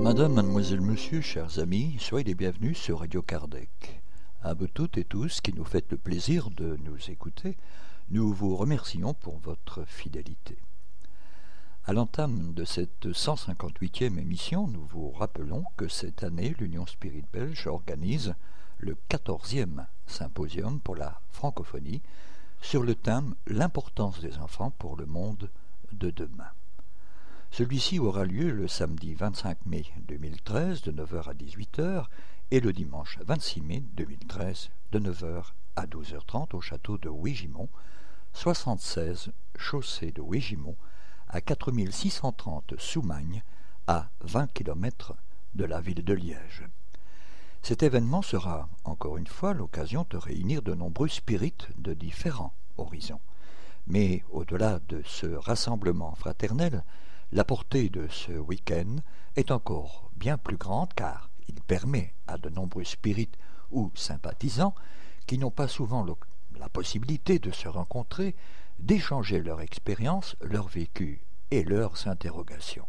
[0.00, 4.00] Madame, mademoiselle, monsieur, chers amis, soyez les bienvenus sur Radio Kardec.
[4.42, 7.56] À vous toutes et tous qui nous faites le plaisir de nous écouter,
[8.10, 10.56] nous vous remercions pour votre fidélité.
[11.88, 17.66] À l'entame de cette 158e émission, nous vous rappelons que cette année, l'Union Spirit Belge
[17.66, 18.34] organise
[18.76, 22.02] le 14e symposium pour la francophonie
[22.60, 25.48] sur le thème L'importance des enfants pour le monde
[25.92, 26.50] de demain.
[27.52, 32.04] Celui-ci aura lieu le samedi 25 mai 2013 de 9h à 18h
[32.50, 35.42] et le dimanche 26 mai 2013 de 9h
[35.76, 37.70] à 12h30 au château de Wégimont,
[38.34, 40.76] 76 chaussée de Wégimont,
[41.28, 43.42] à 4630 Soumagne,
[43.86, 45.14] à 20 km
[45.54, 46.64] de la ville de Liège.
[47.62, 53.20] Cet événement sera, encore une fois, l'occasion de réunir de nombreux spirites de différents horizons.
[53.86, 56.84] Mais au-delà de ce rassemblement fraternel,
[57.32, 58.96] la portée de ce week-end
[59.36, 63.36] est encore bien plus grande car il permet à de nombreux spirites
[63.70, 64.74] ou sympathisants
[65.26, 66.06] qui n'ont pas souvent
[66.58, 68.34] la possibilité de se rencontrer
[68.78, 72.86] d'échanger leur expérience, leur vécu et leurs interrogations.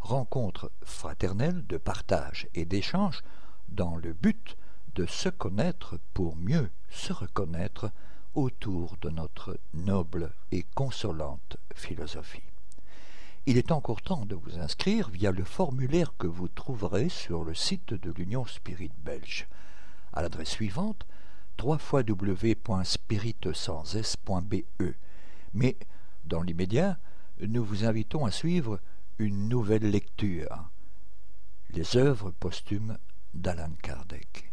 [0.00, 3.22] Rencontre fraternelle de partage et d'échange
[3.68, 4.56] dans le but
[4.94, 7.90] de se connaître pour mieux se reconnaître
[8.34, 12.42] autour de notre noble et consolante philosophie.
[13.46, 17.54] Il est encore temps de vous inscrire via le formulaire que vous trouverez sur le
[17.54, 19.46] site de l'Union Spirit Belge,
[20.12, 21.06] à l'adresse suivante
[21.62, 22.64] www.spirit.be.
[25.54, 25.76] Mais,
[26.24, 26.98] dans l'immédiat,
[27.40, 28.80] nous vous invitons à suivre
[29.18, 30.68] une nouvelle lecture,
[31.70, 32.98] les œuvres posthumes
[33.34, 34.52] d'Alan Kardec.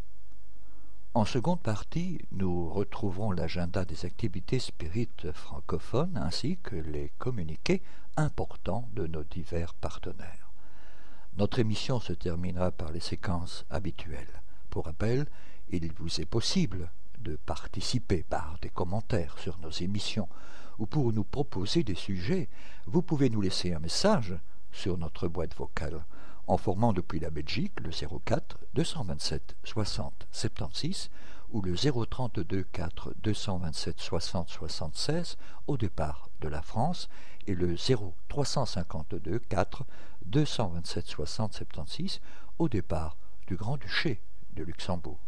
[1.14, 7.82] En seconde partie, nous retrouverons l'agenda des activités spirites francophones ainsi que les communiqués
[8.16, 10.52] importants de nos divers partenaires.
[11.38, 14.42] Notre émission se terminera par les séquences habituelles.
[14.70, 15.26] Pour rappel,
[15.70, 20.30] il vous est possible de participer par des commentaires sur nos émissions
[20.82, 22.50] ou pour nous proposer des sujets,
[22.88, 24.34] vous pouvez nous laisser un message
[24.72, 26.04] sur notre boîte vocale
[26.48, 31.12] en formant depuis la Belgique le 04 227 60 76
[31.52, 35.38] ou le 032 4 227 60 76
[35.68, 37.10] au départ de la France
[37.46, 39.86] et le 0 352 4
[40.26, 42.22] 227 60 76
[42.58, 44.20] au départ du Grand-Duché
[44.56, 45.20] de Luxembourg,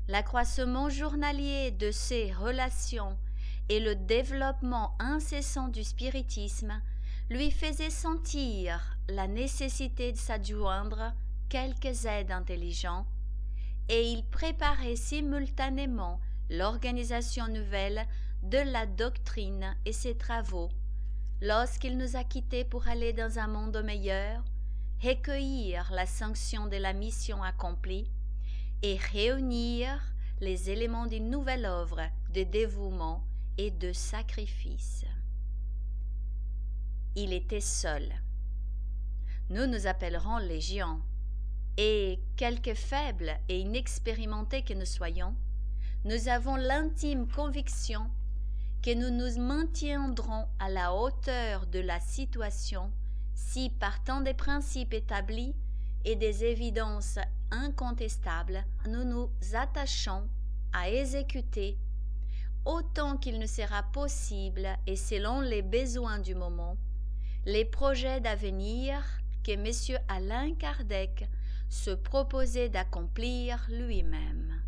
[0.07, 3.17] l'accroissement journalier de ses relations
[3.69, 6.81] et le développement incessant du spiritisme
[7.29, 11.13] lui faisait sentir la nécessité de s'adjoindre
[11.49, 13.05] quelques aides intelligents
[13.89, 16.19] et il préparait simultanément
[16.49, 18.05] l'organisation nouvelle
[18.43, 20.69] de la doctrine et ses travaux
[21.41, 24.43] lorsqu'il nous a quittés pour aller dans un monde meilleur,
[25.01, 28.09] recueillir la sanction de la mission accomplie
[28.81, 30.01] et réunir
[30.39, 32.01] les éléments d'une nouvelle œuvre
[32.33, 33.23] de dévouement
[33.57, 35.05] et de sacrifice.
[37.15, 38.09] Il était seul.
[39.49, 41.01] Nous nous appellerons Légion,
[41.77, 45.35] et quelque faibles et inexpérimentés que nous soyons,
[46.05, 48.09] nous avons l'intime conviction
[48.81, 52.91] que nous nous maintiendrons à la hauteur de la situation
[53.33, 55.55] si, partant des principes établis
[56.05, 57.17] et des évidences
[57.51, 60.27] incontestables, nous nous attachons
[60.73, 61.77] à exécuter
[62.65, 66.77] autant qu'il ne sera possible et selon les besoins du moment,
[67.45, 69.01] les projets d'avenir
[69.43, 69.99] que M.
[70.07, 71.27] Alain Kardec
[71.69, 74.61] se proposait d'accomplir lui-même.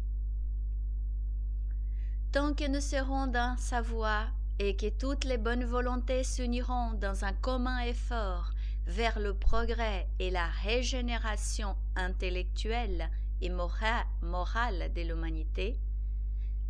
[2.32, 4.26] Tant que nous serons dans sa voie
[4.60, 8.52] et que toutes les bonnes volontés s'uniront dans un commun effort
[8.88, 13.10] vers le progrès et la régénération intellectuelle
[13.42, 15.80] et morale de l'humanité,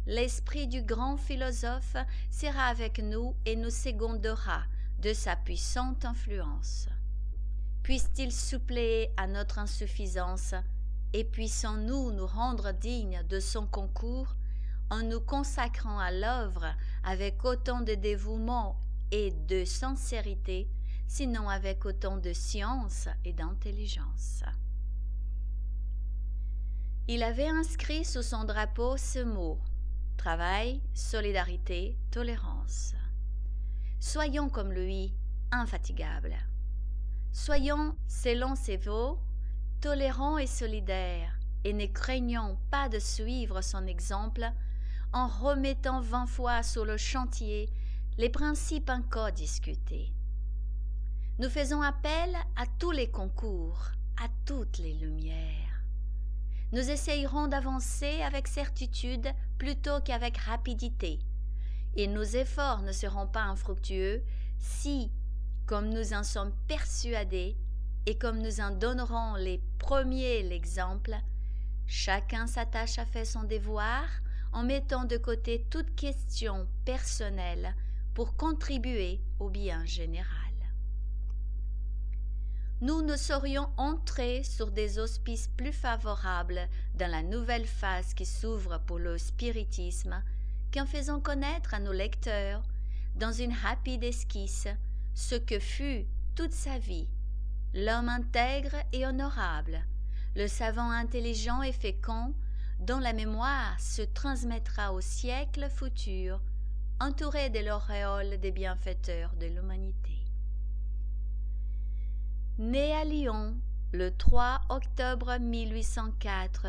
[0.07, 1.98] l'esprit du grand philosophe
[2.30, 4.63] sera avec nous et nous secondera
[5.00, 6.88] de sa puissante influence.
[7.84, 10.56] Puisse-t-il suppléer à notre insuffisance
[11.13, 14.36] et puissons-nous nous rendre dignes de son concours
[14.90, 16.66] en nous consacrant à l'œuvre
[17.04, 18.78] avec autant de dévouement
[19.12, 20.68] et de sincérité,
[21.07, 24.44] sinon avec autant de science et d'intelligence?
[27.07, 29.60] Il avait inscrit sous son drapeau ce mot
[30.17, 32.94] travail, solidarité, tolérance.
[34.00, 35.13] Soyons comme lui,
[35.51, 36.35] infatigables.
[37.31, 39.17] Soyons, selon ses voeux,
[39.81, 44.50] tolérants et solidaires, et ne craignons pas de suivre son exemple
[45.13, 47.69] en remettant vingt fois sur le chantier
[48.18, 50.13] les principes encore discutés.
[51.39, 53.91] Nous faisons appel à tous les concours,
[54.23, 55.64] à toutes les lumières
[56.75, 61.19] nous essayerons d'avancer avec certitude plutôt qu'avec rapidité,
[61.95, 64.22] et nos efforts ne seront pas infructueux
[64.60, 65.10] si,
[65.68, 67.56] comme nous en sommes persuadés,
[68.06, 71.16] et comme nous en donnerons les premiers l'exemple,
[71.88, 74.04] chacun s'attache à faire son devoir
[74.51, 77.74] en mettant de côté toute question personnelle
[78.13, 80.44] pour contribuer au bien général
[82.81, 88.81] nous ne saurions entrer sur des auspices plus favorables dans la nouvelle phase qui s'ouvre
[88.86, 90.22] pour le spiritisme
[90.74, 92.63] qu'en faisant connaître à nos lecteurs,
[93.16, 94.68] dans une rapide esquisse,
[95.13, 96.06] ce que fut
[96.36, 97.07] toute sa vie,
[97.74, 99.86] l'homme intègre et honorable,
[100.36, 102.33] le savant intelligent et fécond,
[102.81, 106.42] dont la mémoire se transmettra au siècle futur,
[107.00, 110.14] entouré de l'auréole des bienfaiteurs de l'humanité.
[112.57, 113.57] Né à Lyon
[113.92, 116.68] le 3 octobre 1804,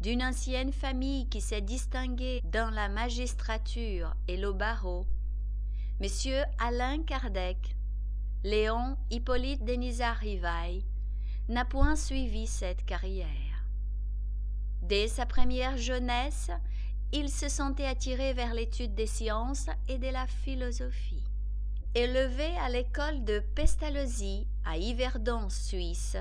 [0.00, 5.04] d'une ancienne famille qui s'est distinguée dans la magistrature et le barreau,
[6.00, 6.08] M.
[6.58, 7.76] Alain Kardec,
[8.42, 10.82] Léon Hippolyte Denisard Rivail,
[11.50, 13.66] n'a point suivi cette carrière.
[14.80, 16.50] Dès sa première jeunesse,
[17.12, 21.27] il se sentait attiré vers l'étude des sciences et de la philosophie.
[21.98, 26.16] Élevé à l'école de Pestalozzi à Yverdon, Suisse,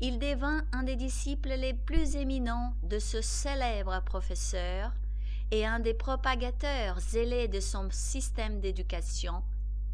[0.00, 4.92] il devint un des disciples les plus éminents de ce célèbre professeur
[5.50, 9.42] et un des propagateurs zélés de son système d'éducation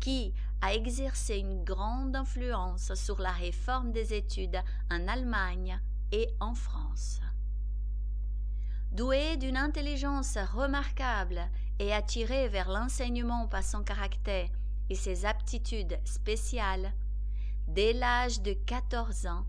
[0.00, 5.78] qui a exercé une grande influence sur la réforme des études en Allemagne
[6.10, 7.20] et en France.
[8.90, 11.40] Doué d'une intelligence remarquable
[11.78, 14.48] et attiré vers l'enseignement par son caractère
[14.90, 16.92] et ses aptitudes spéciales,
[17.68, 19.44] dès l'âge de quatorze ans,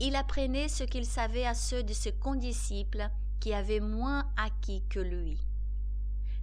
[0.00, 3.08] il apprenait ce qu'il savait à ceux de ses condisciples
[3.40, 5.38] qui avaient moins acquis que lui.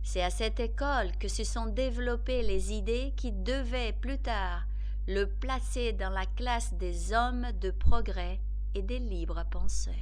[0.01, 4.65] C'est à cette école que se sont développées les idées qui devaient plus tard
[5.07, 8.39] le placer dans la classe des hommes de progrès
[8.75, 9.93] et des libres penseurs.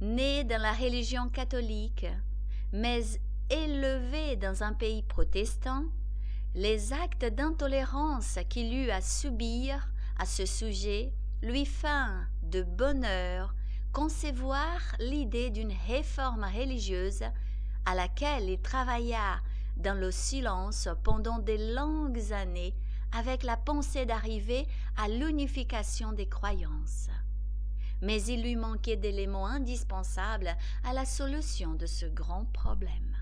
[0.00, 2.06] Né dans la religion catholique,
[2.72, 3.02] mais
[3.48, 5.84] élevé dans un pays protestant,
[6.56, 13.54] les actes d'intolérance qu'il eut à subir à ce sujet lui firent de bonheur
[13.92, 17.24] concevoir l'idée d'une réforme religieuse
[17.84, 19.42] à laquelle il travailla
[19.76, 22.74] dans le silence pendant de longues années
[23.12, 27.10] avec la pensée d'arriver à l'unification des croyances.
[28.00, 33.15] mais il lui manquait d'éléments indispensables à la solution de ce grand problème.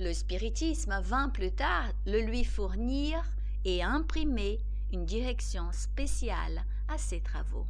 [0.00, 3.22] Le spiritisme vint plus tard le lui fournir
[3.64, 4.58] et imprimer
[4.92, 7.66] une direction spéciale à ses travaux.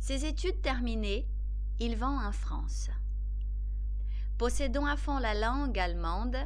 [0.00, 1.24] Ses études terminées,
[1.78, 2.90] il vint en France.
[4.38, 6.36] Possédant à fond la langue allemande,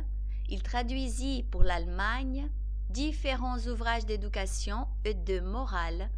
[0.50, 2.48] il traduisit pour l'Allemagne
[2.90, 6.10] différents ouvrages d'éducation et de morale,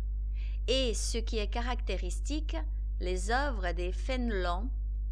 [0.67, 2.57] et, ce qui est caractéristique,
[3.01, 4.69] les œuvres des Fénelon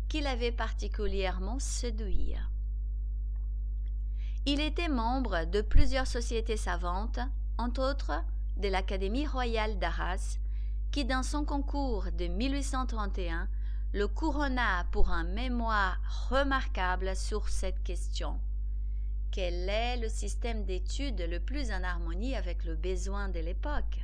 [0.09, 2.35] qui l'avaient particulièrement séduit.
[4.47, 7.21] Il était membre de plusieurs sociétés savantes,
[7.59, 8.25] entre autres
[8.57, 10.39] de l'Académie royale d'Arras,
[10.91, 13.49] qui dans son concours de 1831
[13.93, 18.41] le couronna pour un mémoire remarquable sur cette question.
[19.31, 24.01] Quel est le système d'études le plus en harmonie avec le besoin de l'époque?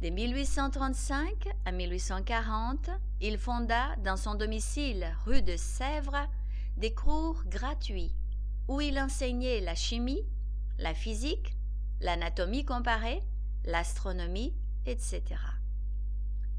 [0.00, 2.90] De 1835 à 1840,
[3.20, 6.28] il fonda dans son domicile rue de Sèvres
[6.76, 8.14] des cours gratuits
[8.68, 10.24] où il enseignait la chimie,
[10.78, 11.56] la physique,
[12.00, 13.22] l'anatomie comparée,
[13.64, 14.54] l'astronomie,
[14.86, 15.22] etc.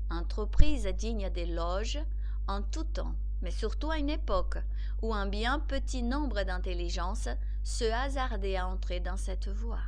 [0.10, 2.00] Entreprise digne d'éloge
[2.48, 4.58] en tout temps, mais surtout à une époque
[5.02, 7.30] où un bien petit nombre d'intelligences
[7.64, 9.84] se hasardaient à entrer dans cette voie.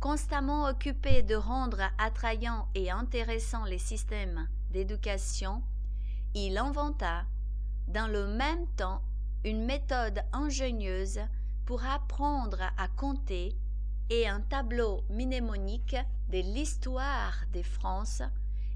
[0.00, 5.62] Constamment occupé de rendre attrayants et intéressants les systèmes d'éducation,
[6.34, 7.24] il inventa,
[7.86, 9.00] dans le même temps,
[9.44, 11.20] une méthode ingénieuse
[11.64, 13.56] pour apprendre à compter
[14.10, 15.96] et un tableau mnémonique
[16.28, 18.22] de l'histoire de France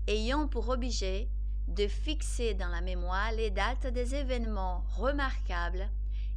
[0.09, 1.29] ayant pour objet
[1.69, 5.89] de fixer dans la mémoire les dates des événements remarquables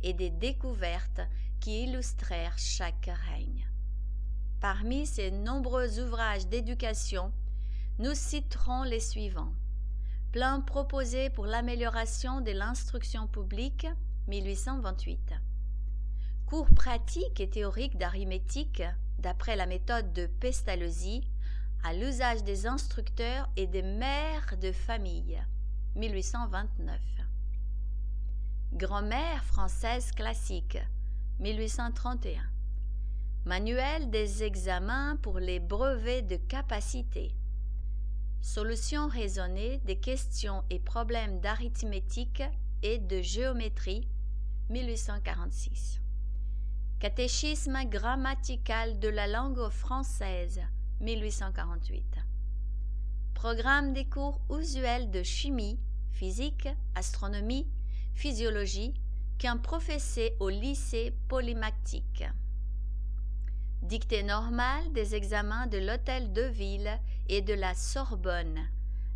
[0.01, 1.21] et des découvertes
[1.59, 3.67] qui illustrèrent chaque règne.
[4.59, 7.31] Parmi ces nombreux ouvrages d'éducation,
[7.99, 9.53] nous citerons les suivants.
[10.31, 13.87] Plan proposé pour l'amélioration de l'instruction publique
[14.29, 15.33] 1828.
[16.45, 18.83] Cours pratiques et théoriques d'arithmétique
[19.17, 21.23] d'après la méthode de Pestalozzi
[21.83, 25.41] à l'usage des instructeurs et des mères de famille
[25.95, 26.99] 1829.
[28.73, 30.77] Grammaire française classique
[31.39, 32.43] 1831.
[33.45, 37.33] Manuel des examens pour les brevets de capacité.
[38.41, 42.43] Solution raisonnée des questions et problèmes d'arithmétique
[42.83, 44.07] et de géométrie
[44.69, 45.99] 1846.
[46.99, 50.61] Catéchisme grammatical de la langue française
[51.01, 52.05] 1848.
[53.33, 55.79] Programme des cours usuels de chimie,
[56.11, 57.67] physique, astronomie,
[58.13, 58.93] physiologie
[59.39, 62.25] qu'un professé au lycée polymatique.
[63.81, 68.69] Dictée normale des examens de l'Hôtel de Ville et de la Sorbonne,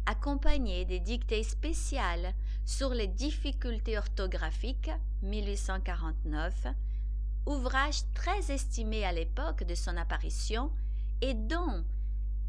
[0.05, 2.33] accompagnée des dictées spéciales
[2.65, 4.91] sur les difficultés orthographiques
[5.21, 6.67] 1849,
[7.45, 10.71] ouvrage très estimé à l'époque de son apparition
[11.21, 11.83] et dont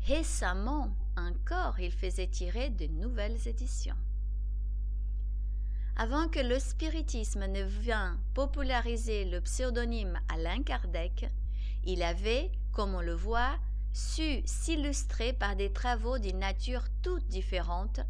[0.07, 3.97] récemment encore il faisait tirer de nouvelles éditions.
[5.97, 11.31] Avant que le spiritisme ne vînt populariser le pseudonyme Alain Kardec,
[11.85, 13.57] il avait, comme on le voit,
[13.95, 18.01] su s'illustrer par des travaux d'une nature toute différente,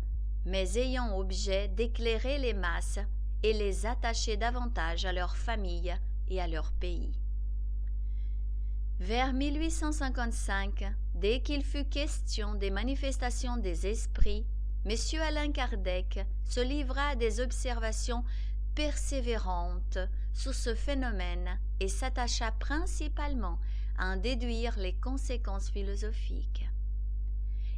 [0.46, 2.98] mais ayant objet d'éclairer les masses
[3.42, 5.94] et les attacher davantage à leur famille
[6.28, 7.12] et à leur pays.
[8.98, 14.46] Vers 1855, dès qu'il fut question des manifestations des esprits,
[14.86, 14.96] M.
[15.20, 18.24] Alain Kardec se livra à des observations
[18.74, 19.98] persévérantes
[20.32, 23.58] sur ce phénomène et s'attacha principalement
[23.98, 26.68] à en déduire les conséquences philosophiques.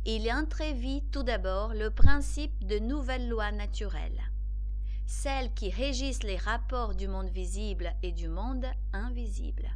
[0.04, 4.23] Il entrevit tout d'abord le principe de nouvelles lois naturelles,
[5.06, 9.68] celles qui régissent les rapports du monde visible et du monde invisible.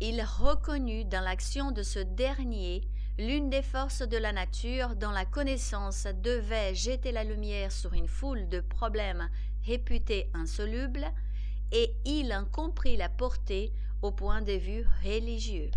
[0.00, 5.24] Il reconnut dans l'action de ce dernier l'une des forces de la nature dont la
[5.24, 9.28] connaissance devait jeter la lumière sur une foule de problèmes
[9.64, 11.06] réputés insolubles,
[11.72, 13.72] et il en comprit la portée
[14.04, 15.70] au point de vue religieux.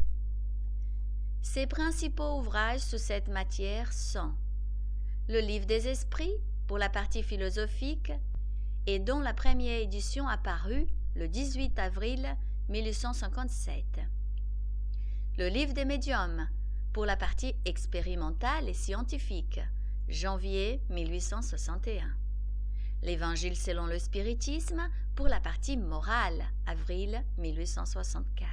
[1.41, 4.33] Ses principaux ouvrages sous cette matière sont
[5.29, 6.35] le Livre des Esprits
[6.67, 8.11] pour la partie philosophique
[8.85, 12.35] et dont la première édition apparut le 18 avril
[12.67, 13.85] 1857.
[15.37, 16.49] Le Livre des Médiums
[16.91, 19.61] pour la partie expérimentale et scientifique,
[20.09, 22.26] janvier 1861.
[23.03, 28.47] L'Évangile selon le spiritisme pour la partie morale, avril 1864.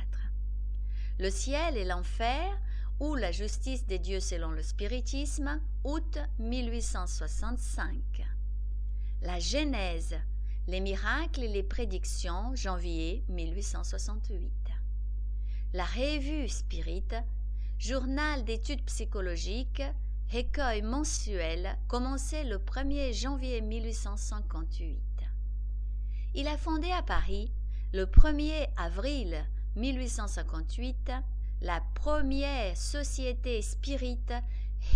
[1.19, 2.59] Le ciel et l'enfer
[3.01, 7.97] ou La justice des dieux selon le spiritisme, août 1865.
[9.23, 10.17] La Genèse,
[10.69, 14.51] les miracles et les prédictions, janvier 1868.
[15.73, 17.09] La Revue Spirit,
[17.79, 19.83] journal d'études psychologiques,
[20.33, 24.99] recueil mensuel, commencé le 1er janvier 1858.
[26.35, 27.53] Il a fondé à Paris,
[27.93, 29.45] le 1er avril
[29.77, 31.13] 1858,
[31.61, 34.35] la première société spirite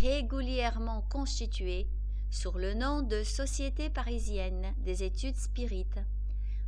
[0.00, 1.88] régulièrement constituée
[2.30, 6.00] sur le nom de Société parisienne des études spirites,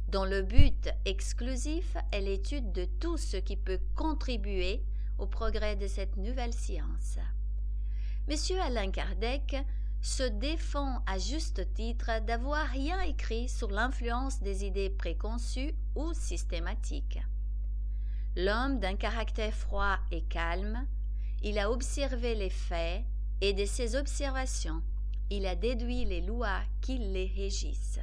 [0.08, 4.82] dont le but exclusif est l'étude de tout ce qui peut contribuer
[5.18, 7.18] au progrès de cette nouvelle science.
[8.28, 8.36] M.
[8.60, 9.56] Alain Kardec
[10.02, 17.20] se défend à juste titre d'avoir rien écrit sur l'influence des idées préconçues ou systématiques.
[18.36, 20.86] L'homme d'un caractère froid et calme,
[21.42, 23.04] il a observé les faits
[23.40, 24.82] et de ses observations,
[25.30, 28.00] il a déduit les lois qui les régissent.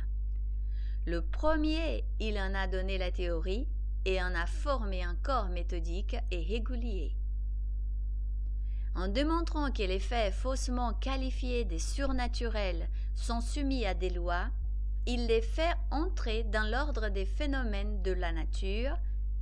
[1.05, 3.67] Le premier, il en a donné la théorie
[4.05, 7.16] et en a formé un corps méthodique et régulier.
[8.97, 14.47] En démontrant que les faits faussement qualifiés des surnaturels sont soumis à des lois,
[15.05, 18.97] il les fait entrer dans l'ordre des phénomènes de la nature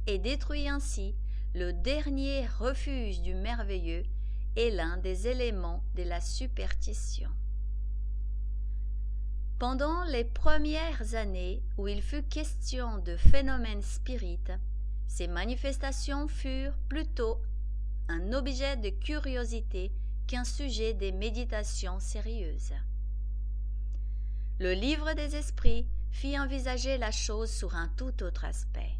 [0.07, 1.15] et détruit ainsi
[1.53, 4.03] le dernier refuge du merveilleux
[4.57, 7.29] et l'un des éléments de la superstition.
[9.57, 14.51] Pendant les premières années où il fut question de phénomènes spirites,
[15.07, 17.39] ces manifestations furent plutôt
[18.07, 19.91] un objet de curiosité
[20.27, 22.73] qu'un sujet des méditations sérieuses.
[24.59, 28.93] Le livre des esprits fit envisager la chose sur un tout autre aspect.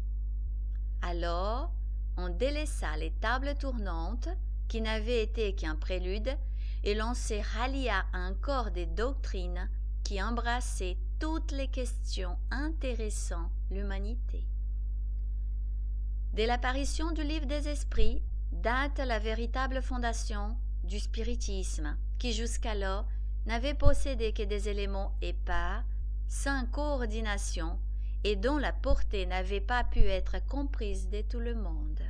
[1.02, 1.72] Alors,
[2.16, 4.28] on délaissa les tables tournantes,
[4.68, 6.36] qui n'avaient été qu'un prélude,
[6.84, 9.68] et l'on se rallia à un corps des doctrines
[10.04, 14.46] qui embrassaient toutes les questions intéressant l'humanité.
[16.32, 23.06] Dès l'apparition du livre des esprits date la véritable fondation du spiritisme, qui jusqu'alors
[23.46, 25.84] n'avait possédé que des éléments épars,
[26.28, 27.78] sans coordination
[28.24, 32.02] et dont la portée n'avait pas pu être comprise de tout le monde.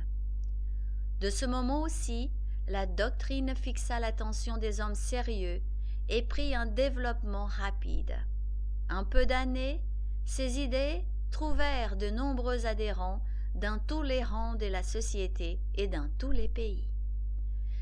[1.19, 2.31] De ce moment aussi,
[2.67, 5.61] la doctrine fixa l'attention des hommes sérieux
[6.09, 8.15] et prit un développement rapide.
[8.89, 9.81] En peu d'années,
[10.25, 13.21] ces idées trouvèrent de nombreux adhérents
[13.57, 16.87] dans tous les rangs de la société et dans tous les pays.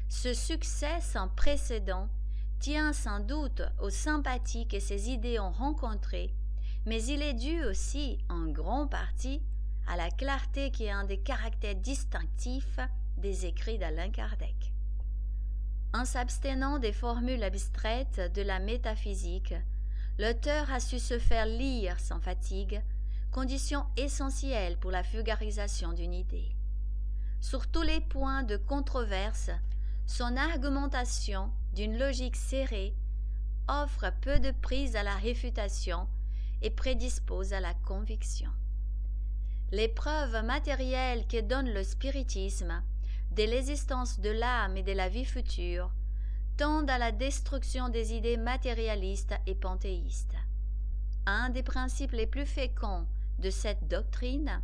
[0.09, 2.09] Ce succès sans précédent
[2.59, 6.33] tient sans doute aux sympathies que ces idées ont rencontrées
[6.85, 9.41] mais il est dû aussi, en grande partie,
[9.87, 12.79] à la clarté qui est un des caractères distinctifs
[13.17, 14.73] des écrits d'Alain Kardec.
[15.93, 19.55] En s'abstenant des formules abstraites de la métaphysique,
[20.19, 22.81] l'auteur a su se faire lire sans fatigue,
[23.35, 26.55] condition essentielle pour la vulgarisation d'une idée.
[27.41, 29.51] Sur tous les points de controverse,
[30.05, 32.95] son argumentation, d'une logique serrée,
[33.67, 36.07] offre peu de prise à la réfutation
[36.61, 38.51] et prédispose à la conviction.
[39.73, 42.81] Les preuves matérielles que donne le spiritisme
[43.31, 45.91] de l'existence de l'âme et de la vie future
[46.55, 50.37] tendent à la destruction des idées matérialistes et panthéistes.
[51.25, 53.05] Un des principes les plus féconds
[53.39, 54.61] de cette doctrine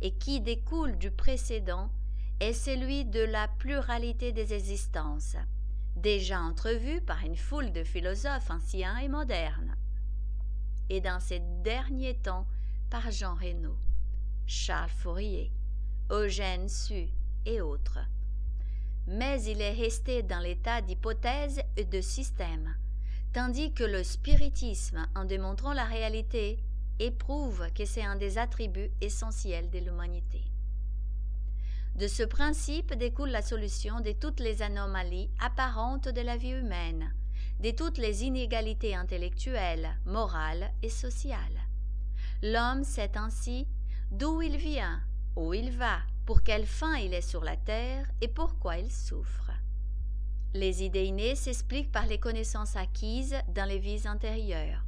[0.00, 1.90] et qui découle du précédent
[2.40, 5.36] est celui de la pluralité des existences,
[5.96, 9.76] déjà entrevue par une foule de philosophes anciens et modernes
[10.90, 12.46] et dans ces derniers temps
[12.90, 13.76] par Jean Reynaud,
[14.46, 15.52] Charles Fourier,
[16.10, 17.08] Eugène Sue
[17.46, 17.98] et autres.
[19.06, 22.74] Mais il est resté dans l'état d'hypothèse et de système,
[23.32, 26.58] tandis que le spiritisme, en démontrant la réalité,
[26.98, 30.42] éprouve que c'est un des attributs essentiels de l'humanité.
[31.96, 37.14] De ce principe découle la solution de toutes les anomalies apparentes de la vie humaine,
[37.60, 41.38] de toutes les inégalités intellectuelles, morales et sociales.
[42.42, 43.68] L'homme sait ainsi
[44.10, 45.00] d'où il vient,
[45.36, 49.50] où il va, pour quelle fin il est sur la terre et pourquoi il souffre.
[50.52, 54.84] Les idées innées s'expliquent par les connaissances acquises dans les vies antérieures.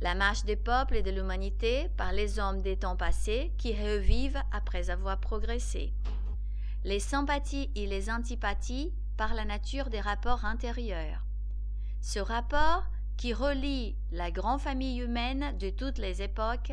[0.00, 4.40] La marche des peuples et de l'humanité par les hommes des temps passés qui revivent
[4.52, 5.92] après avoir progressé.
[6.84, 11.24] Les sympathies et les antipathies par la nature des rapports intérieurs.
[12.00, 12.84] Ce rapport,
[13.16, 16.72] qui relie la grande famille humaine de toutes les époques,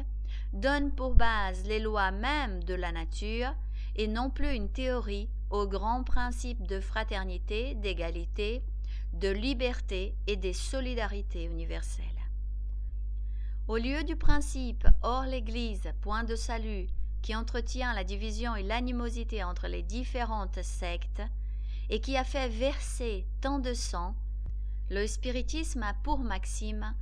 [0.54, 3.56] donne pour base les lois mêmes de la nature
[3.96, 8.62] et non plus une théorie aux grands principes de fraternité, d'égalité,
[9.14, 12.25] de liberté et de solidarité universelle.
[13.68, 16.86] Au lieu du principe hors l'Église, point de salut,
[17.24, 21.24] qui entretient la division et l'animosité entre les différentes sectes,
[21.90, 24.14] et qui a fait verser tant de sang,
[24.92, 26.94] le spiritisme a pour maxime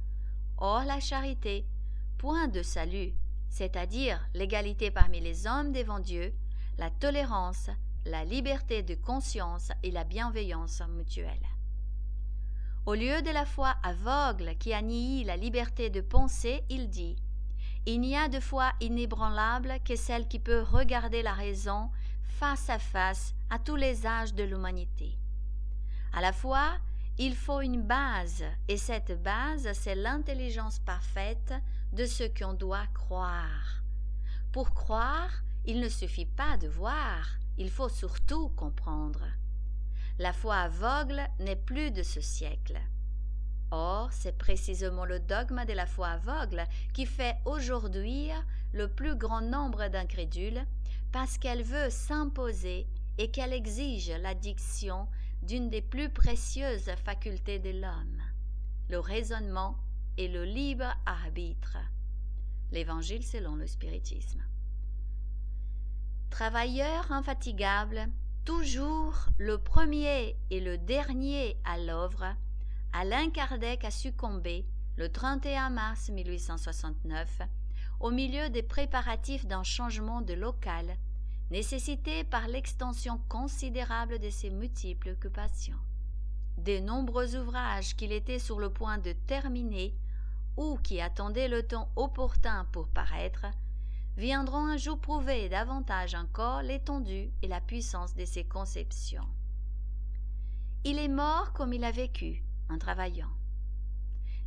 [0.58, 1.65] hors la charité,
[2.17, 3.12] point de salut,
[3.49, 6.34] c'est-à-dire l'égalité parmi les hommes devant Dieu,
[6.78, 7.69] la tolérance,
[8.06, 11.52] la liberté de conscience et la bienveillance mutuelle.
[12.86, 17.15] Au lieu de la foi aveugle qui annihile la liberté de penser, il dit
[17.86, 21.89] Il n'y a de foi inébranlable que celle qui peut regarder la raison
[22.24, 25.17] face à face à tous les âges de l'humanité.
[26.12, 26.74] À la fois,
[27.17, 31.54] il faut une base, et cette base, c'est l'intelligence parfaite
[31.93, 33.82] de ce qu'on doit croire.
[34.52, 35.32] Pour croire,
[35.63, 39.24] il ne suffit pas de voir, il faut surtout comprendre.
[40.19, 42.80] La foi aveugle n'est plus de ce siècle.
[43.71, 48.30] Or, c'est précisément le dogme de la foi aveugle qui fait aujourd'hui
[48.71, 50.63] le plus grand nombre d'incrédules
[51.12, 52.86] parce qu'elle veut s'imposer
[53.17, 55.08] et qu'elle exige l'addiction
[55.41, 58.21] d'une des plus précieuses facultés de l'homme,
[58.89, 59.76] le raisonnement
[60.17, 61.78] et le libre arbitre.
[62.71, 64.43] L'Évangile selon le spiritisme.
[66.30, 68.08] Travailleur infatigable,
[68.45, 72.25] toujours le premier et le dernier à l'œuvre,
[72.91, 74.65] Alain Kardec a succombé
[74.97, 77.41] le 31 mars 1869
[77.99, 80.97] au milieu des préparatifs d'un changement de local
[81.51, 85.79] nécessité par l'extension considérable de ses multiples occupations.
[86.58, 89.93] De nombreux ouvrages qu'il était sur le point de terminer
[90.58, 93.45] ou qui attendaient le temps opportun pour paraître,
[94.17, 99.28] viendront un jour prouver davantage encore l'étendue et la puissance de ses conceptions.
[100.84, 103.32] Il est mort comme il a vécu, en travaillant.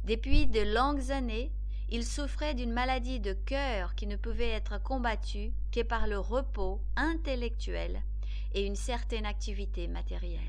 [0.05, 1.51] Depuis de longues années,
[1.89, 6.81] il souffrait d'une maladie de cœur qui ne pouvait être combattue que par le repos
[6.97, 8.03] intellectuel
[8.53, 10.41] et une certaine activité matérielle.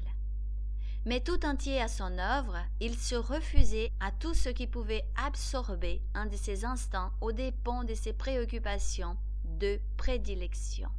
[1.08, 6.02] Mais tout entier à son œuvre, il se refusait à tout ce qui pouvait absorber
[6.14, 9.16] un de ses instants aux dépens de ses préoccupations
[9.46, 10.90] de prédilection.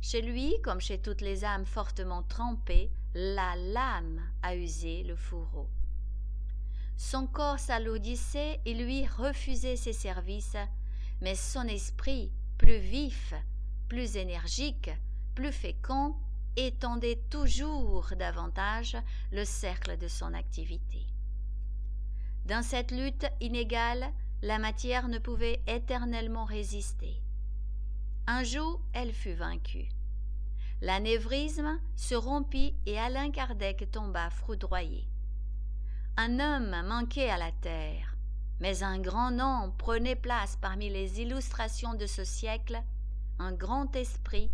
[0.00, 5.68] Chez lui, comme chez toutes les âmes fortement trempées, la lame a usé le fourreau.
[6.96, 10.56] Son corps s'alourdissait et lui refusait ses services,
[11.20, 13.34] mais son esprit, plus vif,
[13.88, 14.90] plus énergique,
[15.34, 16.14] plus fécond,
[16.56, 18.96] étendait toujours davantage
[19.32, 21.06] le cercle de son activité.
[22.46, 24.10] Dans cette lutte inégale,
[24.42, 27.20] la matière ne pouvait éternellement résister.
[28.26, 29.88] Un jour, elle fut vaincue.
[30.80, 35.08] L'anévrisme se rompit et Alain Kardec tomba foudroyé.
[36.16, 38.16] Un homme manquait à la terre,
[38.60, 42.80] mais un grand nom prenait place parmi les illustrations de ce siècle,
[43.38, 44.50] un grand esprit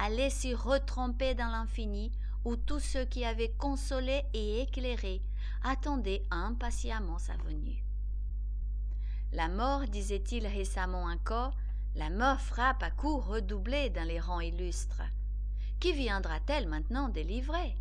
[0.00, 2.10] allait s'y retromper dans l'infini
[2.44, 5.20] où tous ceux qui avaient consolé et éclairé
[5.62, 7.84] attendaient impatiemment sa venue.
[9.32, 11.54] La mort, disait-il récemment encore,
[11.94, 15.02] la mort frappe à coups redoublés dans les rangs illustres.
[15.80, 17.76] Qui viendra-t-elle maintenant délivrer?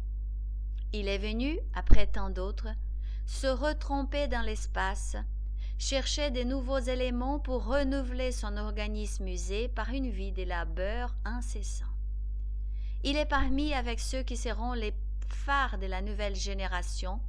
[0.91, 2.69] Il est venu, après tant d'autres,
[3.25, 5.15] se retromper dans l'espace,
[5.77, 11.88] chercher de nouveaux éléments pour renouveler son organisme usé par une vie de labeur incessant.
[13.03, 14.93] Il est parmi avec ceux qui seront les
[15.29, 17.21] phares de la nouvelle génération,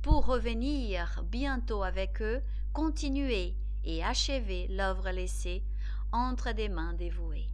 [0.00, 3.54] pour revenir bientôt avec eux, continuer
[3.84, 5.62] et achever l'œuvre laissée
[6.10, 7.48] entre des mains dévouées.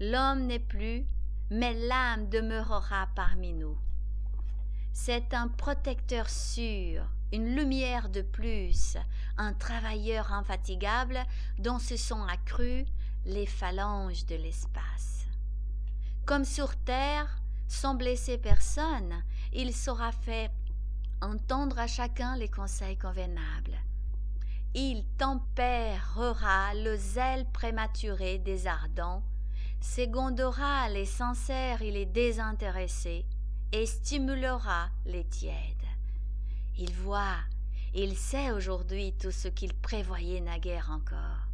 [0.00, 1.06] L'homme n'est plus,
[1.50, 3.78] mais l'âme demeurera parmi nous.
[4.92, 8.96] C'est un protecteur sûr, une lumière de plus,
[9.36, 11.18] un travailleur infatigable
[11.58, 12.86] dont se sont accrues
[13.24, 15.25] les phalanges de l'espace.
[16.26, 20.50] Comme sur terre, sans blesser personne, il saura faire
[21.22, 23.78] entendre à chacun les conseils convenables.
[24.74, 29.22] Il tempérera le zèle prématuré des ardents,
[29.80, 33.24] secondera les sincères et les désintéressés,
[33.70, 35.54] et stimulera les tièdes.
[36.76, 37.38] Il voit,
[37.94, 41.46] il sait aujourd'hui tout ce qu'il prévoyait naguère encore.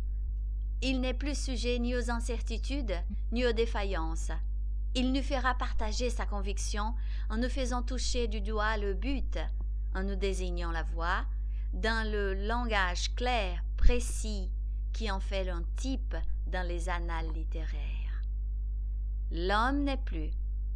[0.80, 2.96] Il n'est plus sujet ni aux incertitudes,
[3.32, 4.32] ni aux défaillances.
[4.94, 6.94] Il nous fera partager sa conviction
[7.30, 9.38] en nous faisant toucher du doigt le but,
[9.94, 11.24] en nous désignant la voie,
[11.72, 14.50] dans le langage clair, précis,
[14.92, 16.14] qui en fait un type
[16.46, 18.22] dans les annales littéraires.
[19.30, 20.30] L'homme n'est plus,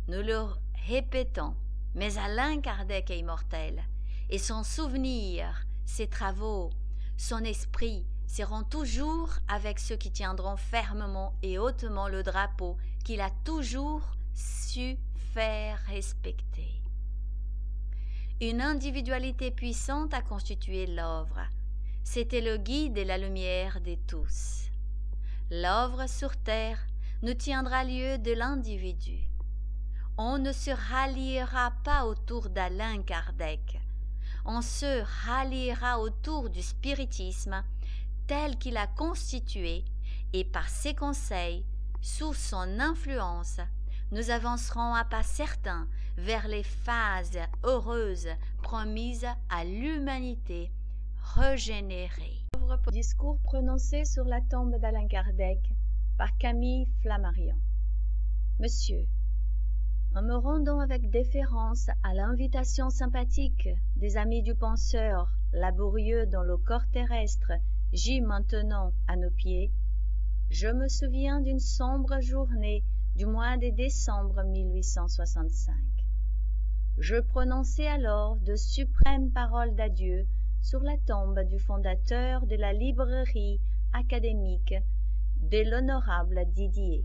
[0.09, 0.47] nous le
[0.87, 1.55] répétons,
[1.95, 3.83] mais Alain Kardec est immortel,
[4.31, 6.71] et son souvenir, ses travaux,
[7.19, 13.31] son esprit seront toujours avec ceux qui tiendront fermement et hautement le drapeau qu'il a
[13.45, 14.03] toujours
[14.35, 14.97] su
[15.33, 16.83] faire respecter.
[18.40, 21.38] Une individualité puissante a constitué l'œuvre.
[22.03, 24.73] C'était le guide et la lumière de tous.
[25.53, 26.85] L'œuvre sur terre
[27.23, 29.21] ne tiendra lieu de l'individu.
[30.19, 33.79] On ne se ralliera pas autour d'Alain Kardec.
[34.45, 37.62] On se ralliera autour du spiritisme
[38.27, 39.85] tel qu'il a constitué
[40.33, 41.64] et par ses conseils,
[42.07, 43.59] sous son influence,
[44.12, 48.29] nous avancerons à pas certains vers les phases heureuses
[48.62, 50.71] promises à l'humanité
[51.35, 52.47] régénérée.
[52.92, 55.59] Discours prononcé sur la tombe d'Alain Kardec
[56.16, 57.59] par Camille Flammarion.
[58.61, 59.09] Monsieur,
[60.14, 66.57] en me rendant avec déférence à l'invitation sympathique des amis du penseur, laborieux dans le
[66.57, 67.51] corps terrestre
[67.92, 69.73] gît maintenant à nos pieds,
[70.51, 72.85] je me souviens d'une sombre journée
[73.17, 75.75] du mois de décembre 1865.
[76.99, 80.25] Je prononçai alors de suprêmes paroles d'adieu
[80.63, 83.61] sur la tombe du fondateur de la librairie
[83.93, 84.75] académique
[85.41, 87.05] de l'honorable Didier,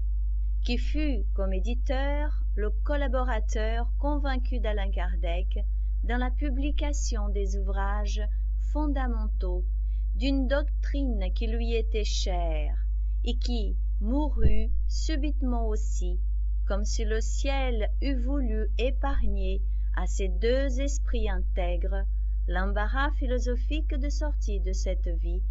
[0.63, 5.59] qui fut, comme éditeur, le collaborateur convaincu d'Alain Kardec
[6.03, 8.21] dans la publication des ouvrages
[8.71, 9.65] fondamentaux
[10.13, 12.77] d'une doctrine qui lui était chère
[13.23, 16.19] et qui mourut subitement aussi,
[16.67, 19.61] comme si le ciel eût voulu épargner
[19.95, 22.05] à ces deux esprits intègres
[22.47, 25.43] l'embarras philosophique de sortir de cette vie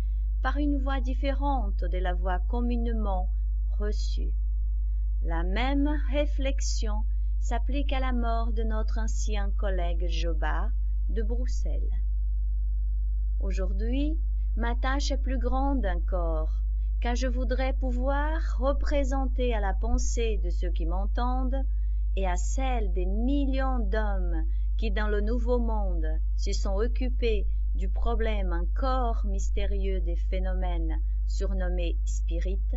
[0.42, 3.28] par une voie différente de la voie communément
[3.78, 4.32] reçue.
[5.22, 7.04] La même réflexion
[7.40, 10.70] s'applique à la mort de notre ancien collègue Jobard
[11.08, 11.90] de Bruxelles.
[13.38, 14.18] Aujourd'hui,
[14.56, 16.62] ma tâche est plus grande encore,
[17.00, 21.64] car je voudrais pouvoir représenter à la pensée de ceux qui m'entendent
[22.14, 24.44] et à celle des millions d'hommes
[24.76, 31.98] qui dans le nouveau monde se sont occupés du problème encore mystérieux des phénomènes surnommés
[32.04, 32.76] spirites,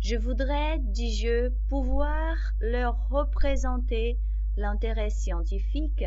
[0.00, 4.18] je voudrais, dis-je, pouvoir leur représenter
[4.56, 6.04] l'intérêt scientifique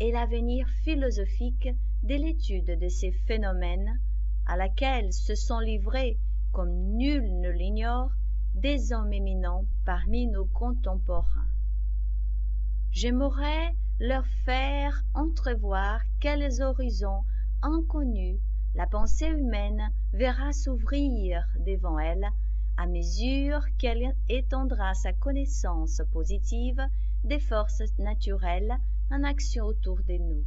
[0.00, 1.68] et l'avenir philosophique
[2.02, 4.00] de l'étude de ces phénomènes
[4.46, 6.18] à laquelle se sont livrés,
[6.52, 8.12] comme nul ne l'ignore,
[8.54, 11.48] des hommes éminents parmi nos contemporains.
[12.90, 17.24] J'aimerais leur faire entrevoir quels horizons
[17.62, 18.38] inconnus
[18.74, 22.26] la pensée humaine verra s'ouvrir devant elle
[22.76, 26.80] à mesure qu'elle étendra sa connaissance positive
[27.24, 28.74] des forces naturelles
[29.10, 30.44] en action autour de nous.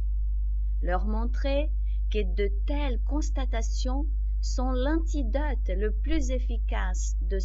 [0.82, 1.70] Leur montrer
[2.10, 4.06] que de telles constatations
[4.46, 7.38] sont l'antidote le plus efficace de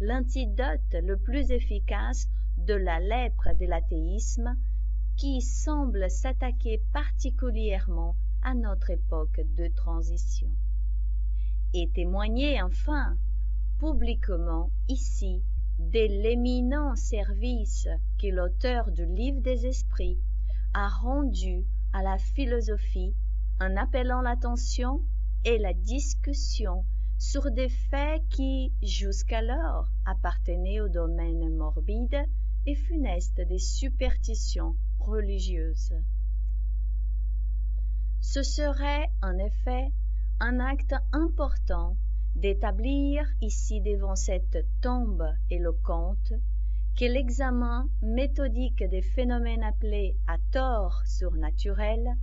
[0.00, 4.56] le plus efficace de la lèpre de l'athéisme
[5.16, 10.50] qui semble s'attaquer particulièrement à notre époque de transition.
[11.72, 13.16] Et témoigner enfin
[13.78, 15.42] publiquement ici
[15.78, 17.88] de l'éminent service
[18.20, 20.20] que l'auteur du livre des esprits
[20.74, 23.16] a rendu à la philosophie
[23.60, 25.02] en appelant l'attention
[25.44, 26.84] et la discussion
[27.18, 32.24] sur des faits qui, jusqu'alors, appartenaient au domaine morbide
[32.66, 35.94] et funeste des superstitions religieuses.
[38.20, 39.92] Ce serait, en effet,
[40.40, 41.96] un acte important
[42.34, 46.32] d'établir ici devant cette tombe éloquente
[46.98, 52.16] que l'examen méthodique des phénomènes appelés à tort surnaturels,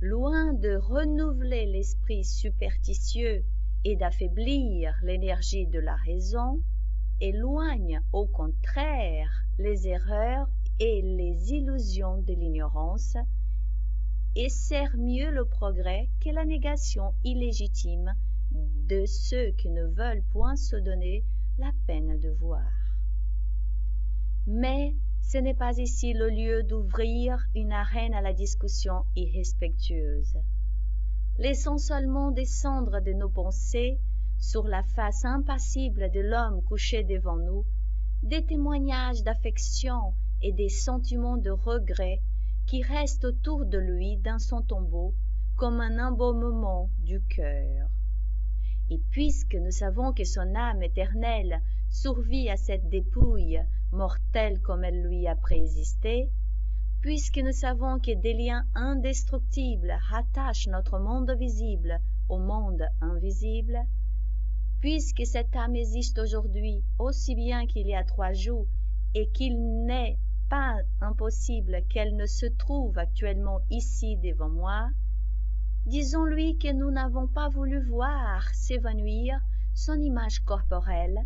[0.00, 3.44] loin de renouveler l'esprit superstitieux
[3.84, 6.60] et d'affaiblir l'énergie de la raison,
[7.20, 13.16] éloigne au contraire les erreurs et les illusions de l'ignorance,
[14.34, 18.12] et sert mieux le progrès que la négation illégitime
[18.50, 21.24] de ceux qui ne veulent point se donner
[21.56, 22.70] la peine de voir.
[24.46, 24.94] Mais
[25.26, 30.38] ce n'est pas ici le lieu d'ouvrir une arène à la discussion irrespectueuse.
[31.38, 33.98] Laissons seulement descendre de nos pensées
[34.38, 37.64] sur la face impassible de l'homme couché devant nous
[38.22, 42.22] des témoignages d'affection et des sentiments de regret
[42.68, 45.12] qui restent autour de lui dans son tombeau
[45.56, 47.88] comme un embaumement du cœur.
[48.90, 53.60] Et puisque nous savons que son âme éternelle survit à cette dépouille
[53.92, 56.30] mortelle comme elle lui a préexisté,
[57.00, 63.78] puisque nous savons que des liens indestructibles rattachent notre monde visible au monde invisible,
[64.80, 68.66] puisque cette âme existe aujourd'hui aussi bien qu'il y a trois jours
[69.14, 70.18] et qu'il n'est
[70.48, 74.88] pas impossible qu'elle ne se trouve actuellement ici devant moi,
[75.86, 79.40] disons-lui que nous n'avons pas voulu voir s'évanouir
[79.74, 81.18] son image corporelle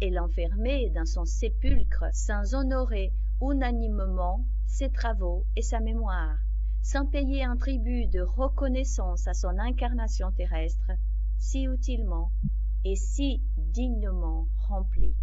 [0.00, 6.38] et l'enfermer dans son sépulcre sans honorer unanimement ses travaux et sa mémoire,
[6.82, 10.92] sans payer un tribut de reconnaissance à son incarnation terrestre,
[11.38, 12.30] si utilement
[12.84, 15.16] et si dignement remplie.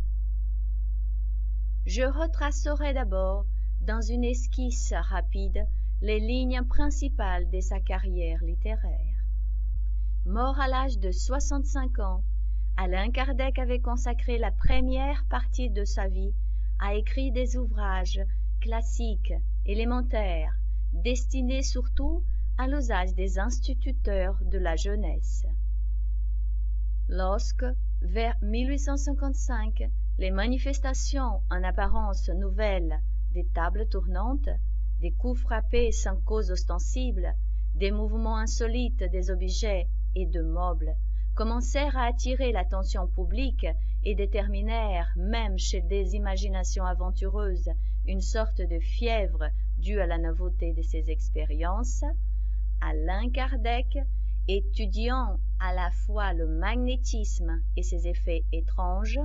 [1.85, 3.45] Je retracerai d'abord,
[3.81, 5.65] dans une esquisse rapide,
[6.01, 9.23] les lignes principales de sa carrière littéraire.
[10.25, 12.23] Mort à l'âge de 65 ans,
[12.75, 16.33] Alain Kardec avait consacré la première partie de sa vie
[16.79, 18.19] à écrire des ouvrages
[18.61, 19.33] classiques,
[19.63, 20.57] élémentaires,
[20.91, 22.23] destinés surtout
[22.57, 25.45] à l'usage des instituteurs de la jeunesse.
[27.07, 27.65] Lorsque,
[28.01, 29.83] vers 1855,
[30.17, 32.99] les manifestations en apparence nouvelles
[33.33, 34.49] des tables tournantes,
[34.99, 37.35] des coups frappés sans cause ostensible,
[37.75, 40.95] des mouvements insolites des objets et de meubles
[41.35, 43.65] commencèrent à attirer l'attention publique
[44.03, 47.69] et déterminèrent, même chez des imaginations aventureuses,
[48.05, 52.03] une sorte de fièvre due à la nouveauté de ces expériences,
[52.81, 53.97] Alain Kardec,
[54.47, 59.19] étudiant à la fois le magnétisme et ses effets étranges,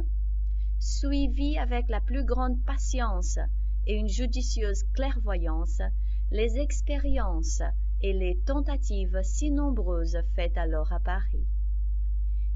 [0.78, 3.38] suivit avec la plus grande patience
[3.86, 5.82] et une judicieuse clairvoyance
[6.30, 7.62] les expériences
[8.00, 11.46] et les tentatives si nombreuses faites alors à Paris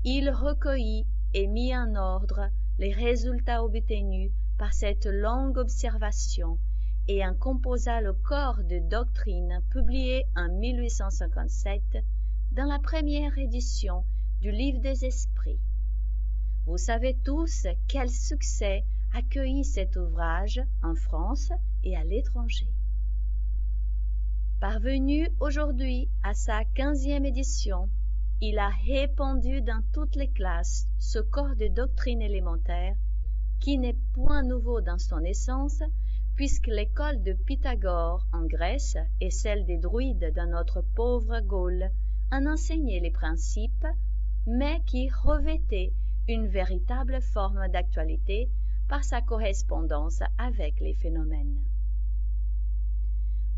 [0.05, 6.59] il recueillit et mit en ordre les résultats obtenus par cette longue observation
[7.09, 11.83] et en composa le corps de doctrine publié en 1857
[12.53, 14.05] dans la première édition
[14.41, 15.61] du Livre des Esprits.
[16.67, 18.85] Vous savez tous quel succès
[19.15, 22.69] accueillit cet ouvrage en France et à l'étranger.
[24.61, 27.89] Parvenu aujourd'hui à sa quinzième édition,
[28.45, 32.97] il a répandu dans toutes les classes ce corps de doctrine élémentaire
[33.61, 35.81] qui n'est point nouveau dans son essence,
[36.35, 41.89] puisque l'école de Pythagore en Grèce et celle des druides dans notre pauvre Gaule
[42.33, 43.87] en enseignaient les principes,
[44.49, 45.93] mais qui revêtait
[46.27, 48.51] une véritable forme d'actualité
[48.89, 51.63] par sa correspondance avec les phénomènes.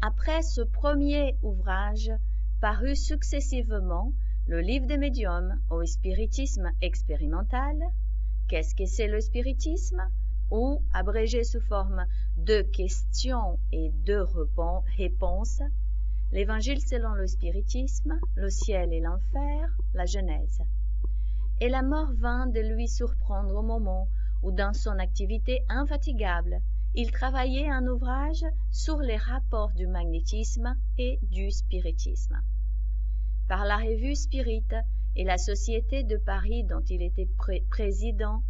[0.03, 2.11] Après ce premier ouvrage,
[2.61, 4.13] paru successivement
[4.47, 7.77] le livre des médiums au spiritisme expérimental.
[8.47, 10.03] Qu'est-ce que c'est le spiritisme?
[10.51, 12.05] Ou, abrégé sous forme
[12.37, 14.23] de questions et de
[14.99, 15.63] réponses,
[16.31, 20.61] l'évangile selon le spiritisme, le ciel et l'enfer, la Genèse.
[21.63, 24.09] Et la mort vint de lui surprendre au moment
[24.43, 26.61] où, dans son activité infatigable,
[26.95, 32.37] il travaillait un ouvrage sur les rapports du magnétisme et du spiritisme
[33.49, 34.67] par la revue Spirit
[35.17, 37.29] et la Société de Paris dont il était
[37.71, 38.43] président,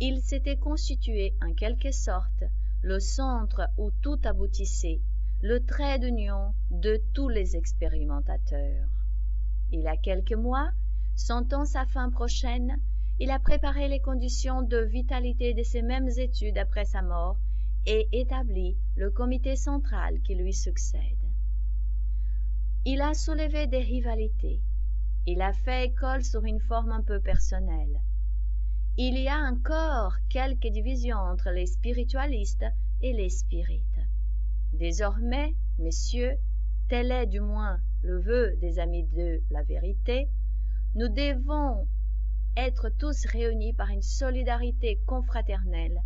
[0.00, 2.44] il s'était constitué en quelque sorte
[2.82, 5.00] le centre où tout aboutissait,
[5.42, 8.88] le trait d'union de tous les expérimentateurs.
[9.72, 10.70] Il a quelques mois,
[11.16, 12.78] sentant sa fin prochaine,
[13.18, 17.38] il a préparé les conditions de vitalité de ces mêmes études après sa mort
[17.86, 21.25] et établi le comité central qui lui succède.
[22.88, 24.62] Il a soulevé des rivalités.
[25.26, 28.00] Il a fait école sur une forme un peu personnelle.
[28.96, 32.64] Il y a encore quelques divisions entre les spiritualistes
[33.00, 33.98] et les spirites.
[34.72, 36.36] Désormais, messieurs,
[36.88, 40.30] tel est du moins le vœu des amis de la vérité,
[40.94, 41.88] nous devons
[42.56, 46.00] être tous réunis par une solidarité confraternelle,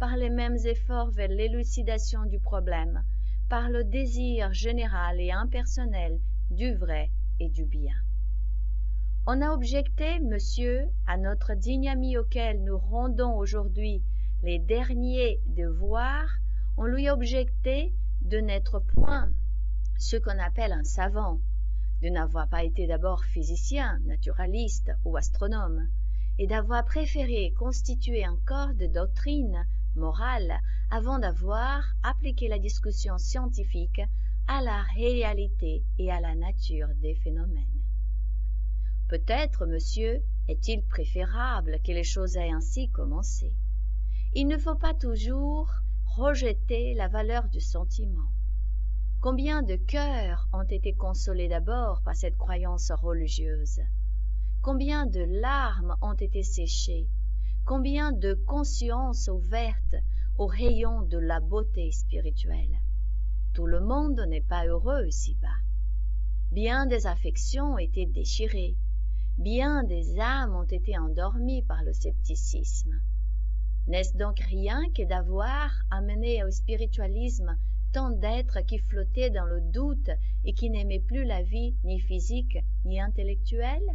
[0.00, 3.04] par les mêmes efforts vers l'élucidation du problème,
[3.48, 6.18] par le désir général et impersonnel
[6.50, 7.94] du vrai et du bien.
[9.26, 14.02] On a objecté, monsieur, à notre digne ami auquel nous rendons aujourd'hui
[14.42, 16.28] les derniers devoirs,
[16.76, 19.32] on lui a objecté de n'être point
[19.98, 21.40] ce qu'on appelle un savant,
[22.02, 25.88] de n'avoir pas été d'abord physicien, naturaliste ou astronome,
[26.38, 29.64] et d'avoir préféré constituer un corps de doctrine
[29.96, 34.00] morale avant d'avoir appliqué la discussion scientifique
[34.46, 37.82] à la réalité et à la nature des phénomènes.
[39.08, 43.54] Peut-être, monsieur, est-il préférable que les choses aient ainsi commencé.
[44.34, 45.70] Il ne faut pas toujours
[46.16, 48.30] rejeté la valeur du sentiment
[49.20, 53.80] Combien de cœurs ont été consolés d'abord par cette croyance religieuse?
[54.60, 57.08] Combien de larmes ont été séchées
[57.66, 59.96] Combien de consciences ouvertes
[60.36, 62.78] aux rayons de la beauté spirituelle
[63.54, 65.56] Tout le monde n'est pas heureux ici-bas.
[66.52, 68.76] Bien des affections ont été déchirées,
[69.38, 73.00] bien des âmes ont été endormies par le scepticisme.
[73.86, 77.56] N'est-ce donc rien que d'avoir amené au spiritualisme
[77.94, 80.10] tant d'êtres qui flottaient dans le doute
[80.44, 83.88] et qui n'aimaient plus la vie ni physique ni intellectuelle?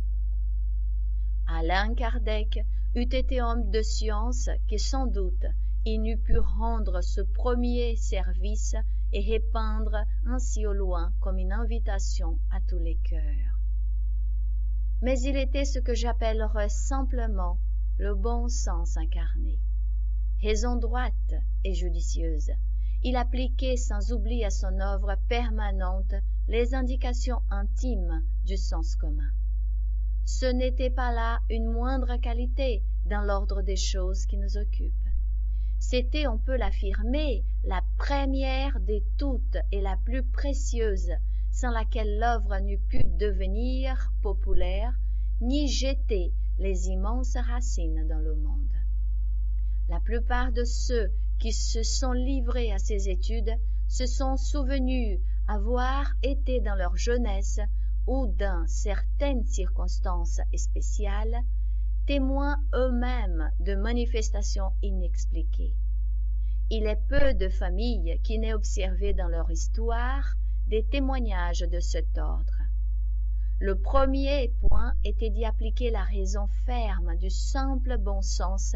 [1.52, 2.60] Alain Kardec
[2.93, 5.47] eût été homme de science que sans doute
[5.84, 8.76] il n'eût pu rendre ce premier service
[9.12, 13.60] et répandre ainsi au loin comme une invitation à tous les cœurs.
[15.02, 17.58] Mais il était ce que j'appellerais simplement
[17.97, 19.60] le bon sens incarné,
[20.43, 21.34] raison droite
[21.64, 22.52] et judicieuse,
[23.02, 26.14] il appliquait sans oubli à son œuvre permanente
[26.47, 29.32] les indications intimes du sens commun.
[30.26, 34.94] Ce n'était pas là une moindre qualité dans l'ordre des choses qui nous occupent.
[35.80, 41.12] C'était, on peut l'affirmer, la première des toutes et la plus précieuse,
[41.52, 44.94] sans laquelle l'œuvre n'eût pu devenir populaire,
[45.42, 48.74] ni jeter les immenses racines dans le monde.
[49.88, 53.56] La plupart de ceux qui se sont livrés à ces études
[53.88, 57.60] se sont souvenus avoir été dans leur jeunesse
[58.10, 61.43] ou dans certaines circonstances spéciales
[62.07, 65.76] témoins eux-mêmes de manifestations inexpliquées.
[66.72, 70.24] Il est peu de familles qui n'aient observé dans leur histoire
[70.66, 72.57] des témoignages de cet ordre.
[73.60, 78.76] Le premier point était d'y appliquer la raison ferme du simple bon sens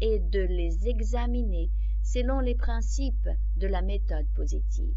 [0.00, 1.70] et de les examiner
[2.02, 4.96] selon les principes de la méthode positive.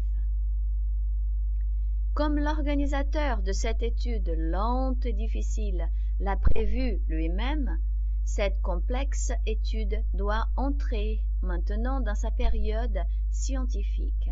[2.16, 5.86] Comme l'organisateur de cette étude lente et difficile
[6.18, 7.78] l'a prévu lui-même,
[8.24, 12.98] cette complexe étude doit entrer maintenant dans sa période
[13.30, 14.30] scientifique.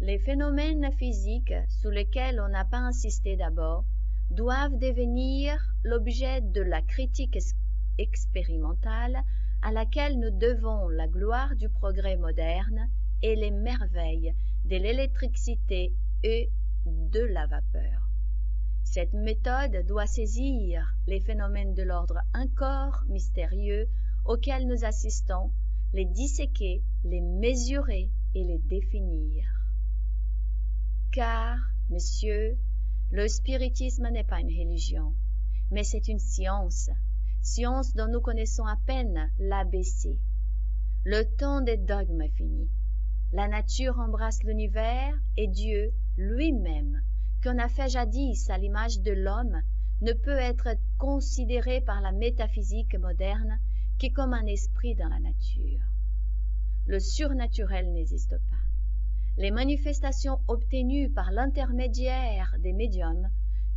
[0.00, 3.84] Les phénomènes physiques sur lesquels on n'a pas insisté d'abord
[4.30, 7.38] doivent devenir l'objet de la critique
[7.98, 9.22] expérimentale
[9.62, 12.90] à laquelle nous devons la gloire du progrès moderne
[13.22, 15.94] et les merveilles de l'électricité
[16.24, 16.50] et
[16.86, 18.10] de la vapeur.
[18.82, 23.88] Cette méthode doit saisir les phénomènes de l'ordre encore mystérieux
[24.24, 25.50] auxquels nous assistons,
[25.92, 29.44] les disséquer, les mesurer et les définir.
[31.12, 31.56] Car,
[31.90, 32.58] monsieur,
[33.10, 35.14] le spiritisme n'est pas une religion,
[35.70, 36.90] mais c'est une science,
[37.42, 40.18] science dont nous connaissons à peine l'ABC.
[41.04, 42.68] Le temps des dogmes est fini.
[43.32, 47.02] La nature embrasse l'univers et Dieu lui-même,
[47.42, 49.60] qu'on a fait jadis à l'image de l'homme,
[50.00, 53.58] ne peut être considéré par la métaphysique moderne
[53.98, 55.80] que comme un esprit dans la nature.
[56.86, 58.64] Le surnaturel n'existe pas.
[59.36, 63.28] Les manifestations obtenues par l'intermédiaire des médiums,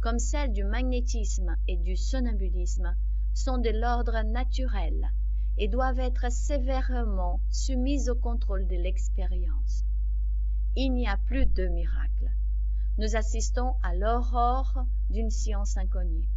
[0.02, 2.96] comme celles du magnétisme et du somnambulisme,
[3.34, 5.12] sont de l'ordre naturel
[5.58, 9.87] et doivent être sévèrement soumises au contrôle de l'expérience.
[10.80, 12.30] Il n'y a plus de miracle.
[13.00, 16.30] Nous assistons à l'aurore d'une science inconnue.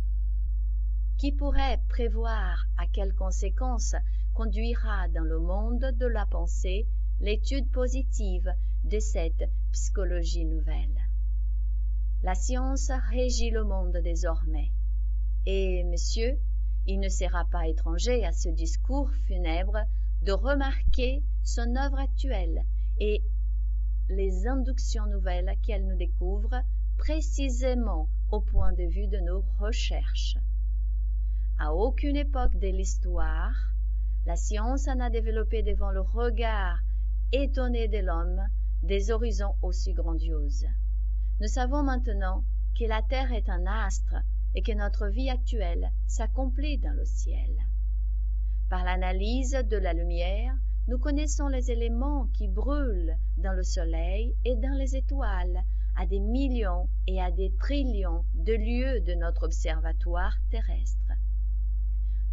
[1.19, 3.95] Qui pourrait prévoir à quelles conséquences
[4.33, 6.89] conduira dans le monde de la pensée
[7.19, 8.51] l'étude positive
[8.85, 10.97] de cette psychologie nouvelle?
[12.23, 14.73] La science régit le monde désormais.
[15.45, 16.41] Et, monsieur,
[16.87, 19.85] il ne sera pas étranger à ce discours funèbre
[20.23, 22.65] de remarquer son œuvre actuelle
[22.99, 23.23] et
[24.11, 26.63] les inductions nouvelles qu'elle nous découvre
[26.99, 30.37] précisément au point de vue de nos recherches.
[31.59, 33.55] À aucune époque de l'histoire,
[34.27, 36.81] la science n'a développé devant le regard
[37.33, 38.41] étonné de l'homme
[38.83, 40.67] des horizons aussi grandioses.
[41.41, 42.45] Nous savons maintenant
[42.79, 44.17] que la Terre est un astre
[44.55, 47.57] et que notre vie actuelle s'accomplit dans le ciel.
[48.69, 50.55] Par l'analyse de la lumière,
[50.91, 55.63] nous connaissons les éléments qui brûlent dans le soleil et dans les étoiles
[55.97, 61.13] à des millions et à des trillions de lieues de notre observatoire terrestre.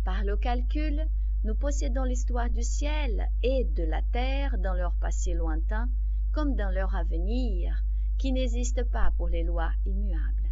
[0.03, 1.05] Par le calcul,
[1.43, 5.87] nous possédons l'histoire du ciel et de la terre dans leur passé lointain
[6.31, 7.83] comme dans leur avenir,
[8.17, 10.49] qui n'existe pas pour les lois immuables.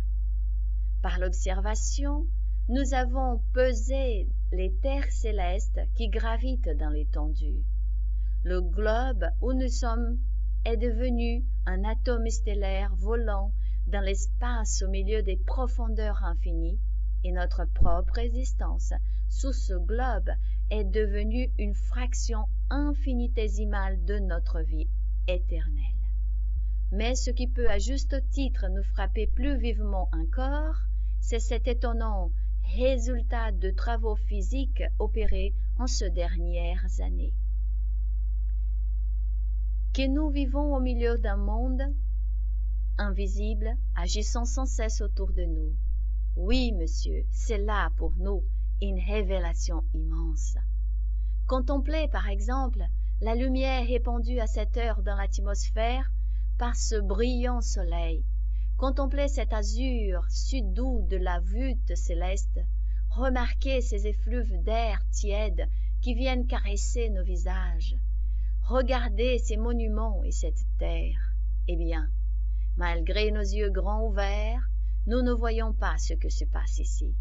[1.01, 2.27] Par l'observation,
[2.69, 7.65] nous avons pesé les terres célestes qui gravitent dans l'étendue.
[8.45, 10.19] Le globe où nous sommes
[10.65, 13.51] est devenu un atome stellaire volant
[13.87, 16.79] dans l'espace au milieu des profondeurs infinies,
[17.23, 18.93] et notre propre existence
[19.29, 20.29] sous ce globe
[20.69, 24.89] est devenue une fraction infinitésimale de notre vie
[25.27, 26.05] éternelle.
[26.91, 30.75] Mais ce qui peut à juste titre nous frapper plus vivement encore,
[31.19, 32.29] c'est cet étonnant
[32.77, 37.33] résultat de travaux physiques opérés en ces dernières années.
[39.95, 41.81] Que nous vivons au milieu d'un monde
[42.97, 45.73] invisible agissant sans cesse autour de nous.
[46.35, 48.43] Oui, monsieur, c'est là pour nous
[48.81, 50.57] une révélation immense.
[51.47, 52.83] Contemplez, par exemple,
[53.21, 56.11] la lumière répandue à cette heure dans l'atmosphère
[56.57, 58.25] par ce brillant soleil.
[58.75, 62.59] Contemplez cet azur si doux de la voûte céleste.
[63.11, 65.69] Remarquez ces effluves d'air tiède
[66.01, 67.95] qui viennent caresser nos visages.
[68.67, 71.35] Regardez ces monuments et cette terre.
[71.67, 72.09] Eh bien,
[72.77, 74.71] malgré nos yeux grands ouverts,
[75.05, 77.15] nous ne voyons pas ce que se passe ici.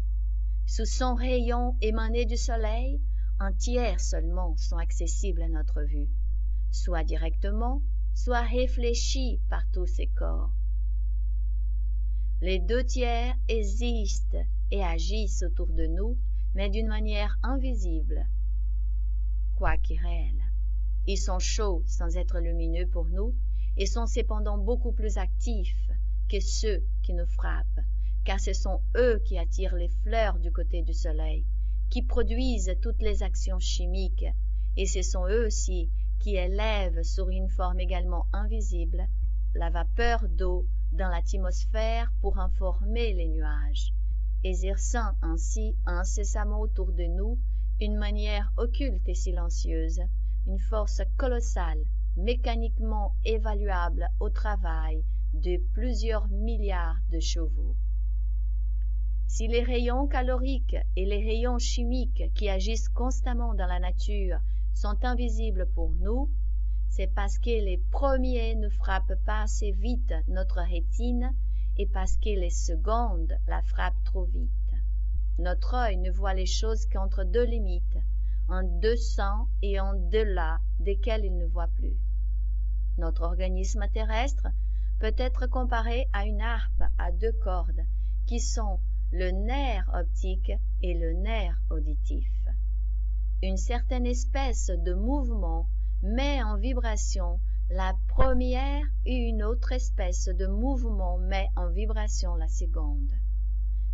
[0.65, 2.99] Sous son rayon émané du soleil,
[3.37, 6.09] un tiers seulement sont accessibles à notre vue,
[6.71, 7.83] soit directement,
[8.15, 10.51] soit réfléchis par tous ces corps.
[12.41, 16.17] Les deux tiers existent et agissent autour de nous,
[16.55, 18.27] mais d'une manière invisible,
[19.55, 20.44] quoique réelle.
[21.07, 23.35] Ils sont chauds sans être lumineux pour nous
[23.77, 25.91] et sont cependant beaucoup plus actifs
[26.29, 27.81] que ceux qui nous frappent,
[28.23, 31.45] car ce sont eux qui attirent les fleurs du côté du soleil,
[31.91, 34.25] qui produisent toutes les actions chimiques,
[34.77, 39.07] et ce sont eux aussi qui élèvent sur une forme également invisible
[39.53, 43.93] la vapeur d'eau dans l'atmosphère pour informer les nuages,
[44.43, 47.39] exerçant ainsi incessamment autour de nous
[47.79, 50.01] une manière occulte et silencieuse,
[50.47, 51.83] une force colossale,
[52.15, 57.75] mécaniquement évaluable au travail de plusieurs milliards de chevaux.
[59.27, 64.39] Si les rayons caloriques et les rayons chimiques qui agissent constamment dans la nature
[64.73, 66.31] sont invisibles pour nous,
[66.89, 71.33] c'est parce que les premiers ne frappent pas assez vite notre rétine
[71.77, 74.51] et parce que les secondes la frappent trop vite.
[75.37, 77.97] Notre œil ne voit les choses qu'entre deux limites,
[78.47, 81.97] en dessous et en delà desquelles il ne voit plus.
[82.97, 84.47] Notre organisme terrestre
[84.99, 87.85] peut être comparé à une harpe à deux cordes
[88.25, 88.79] qui sont
[89.11, 92.29] le nerf optique et le nerf auditif.
[93.41, 95.69] Une certaine espèce de mouvement
[96.01, 97.39] met en vibration
[97.69, 103.11] la première et une autre espèce de mouvement met en vibration la seconde.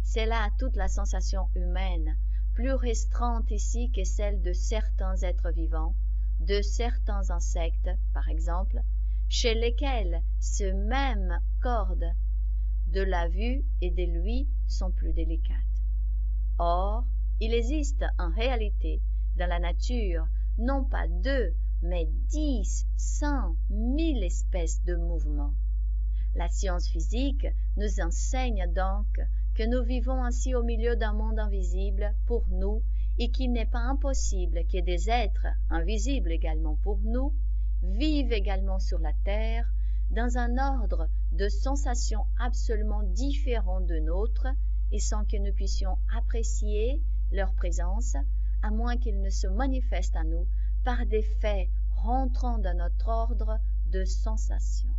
[0.04, 2.18] C'est là toute la sensation humaine,
[2.62, 5.96] plus restreinte ici que celle de certains êtres vivants,
[6.42, 8.80] de certains insectes, par exemple,
[9.30, 12.06] chez lesquels ce même corde
[12.86, 15.58] de la vue et de l'ouïe sont plus délicates.
[16.60, 17.04] Or,
[17.40, 19.02] il existe en réalité
[19.38, 20.28] dans la nature
[20.60, 25.56] non pas deux, mais dix, cent, mille espèces de mouvements.
[26.36, 29.20] La science physique nous enseigne donc
[29.62, 32.82] que nous vivons ainsi au milieu d'un monde invisible pour nous
[33.20, 37.36] et qu'il n'est pas impossible que des êtres, invisibles également pour nous,
[37.84, 39.72] vivent également sur la Terre
[40.10, 44.48] dans un ordre de sensations absolument différent de nôtre
[44.92, 47.00] et sans que nous puissions apprécier
[47.32, 48.16] leur présence,
[48.64, 50.48] à moins qu'ils ne se manifestent à nous
[50.84, 54.96] par des faits rentrant dans notre ordre de sensations.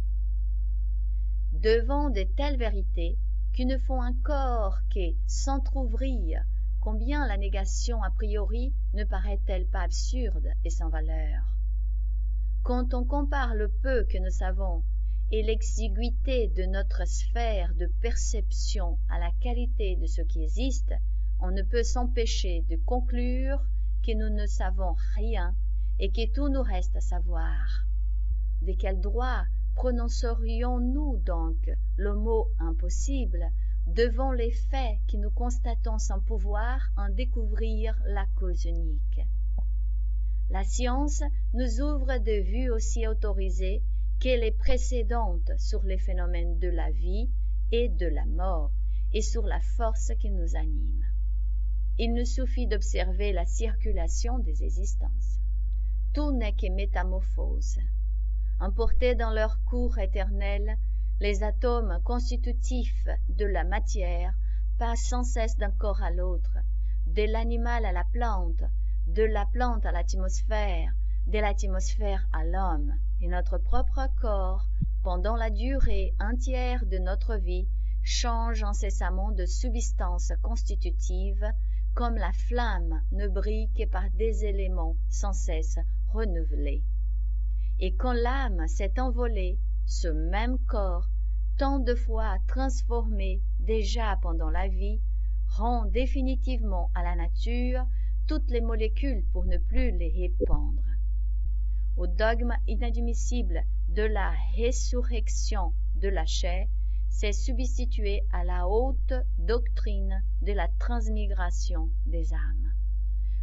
[1.50, 3.18] Devant de telles vérités,
[3.53, 6.44] qui ne font encore que s'entr'ouvrir
[6.80, 11.42] combien la négation a priori ne paraît-elle pas absurde et sans valeur?
[12.62, 14.82] Quand on compare le peu que nous savons
[15.30, 20.92] et l'exiguïté de notre sphère de perception à la qualité de ce qui existe
[21.44, 23.59] on ne peut s'empêcher de conclure
[24.07, 25.57] que nous ne savons rien
[25.98, 27.84] et que tout nous reste à savoir.
[28.61, 29.42] De quel droit
[29.74, 33.50] prononcerions-nous donc le mot impossible
[33.86, 39.20] devant les faits que nous constatons sans pouvoir en découvrir la cause unique?
[40.50, 41.22] La science
[41.54, 43.82] nous ouvre des vues aussi autorisées
[44.20, 47.30] que les précédentes sur les phénomènes de la vie
[47.70, 48.72] et de la mort
[49.12, 51.04] et sur la force qui nous anime.
[51.98, 55.40] Il nous suffit d'observer la circulation des existences.
[56.14, 57.78] Tout n'est que métamorphose
[58.62, 60.76] emportés dans leur cours éternel
[61.20, 64.32] les atomes constitutifs de la matière
[64.78, 66.56] passent sans cesse d'un corps à l'autre
[67.06, 68.62] de l'animal à la plante
[69.06, 70.92] de la plante à l'atmosphère
[71.26, 74.68] de l'atmosphère à l'homme et notre propre corps,
[75.04, 77.68] pendant la durée entière de notre vie,
[78.02, 81.46] change incessamment de substance constitutive,
[81.94, 86.82] comme la flamme ne brille que par des éléments sans cesse renouvelés.
[87.78, 91.08] Et quand l'âme s'est envolée, ce même corps,
[91.58, 95.00] tant de fois transformé déjà pendant la vie,
[95.56, 97.86] rend définitivement à la nature
[98.26, 100.84] toutes les molécules pour ne plus les répandre.
[101.96, 106.66] Au dogme inadmissible de la résurrection de la chair,
[107.10, 112.72] s'est substitué à la haute doctrine de la transmigration des âmes.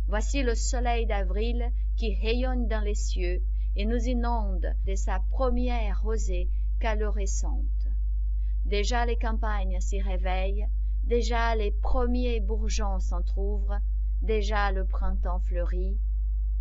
[0.07, 3.43] Voici le soleil d'avril qui rayonne dans les cieux
[3.80, 6.49] et nous inonde de sa première rosée
[6.82, 7.88] calorescente.
[8.65, 10.67] Déjà les campagnes s'y réveillent,
[11.05, 13.80] déjà les premiers bourgeons s'entr'ouvrent,
[14.21, 15.97] déjà le printemps fleurit,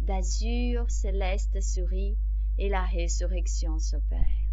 [0.00, 2.16] d'azur céleste sourit
[2.56, 4.46] et la résurrection s'opère.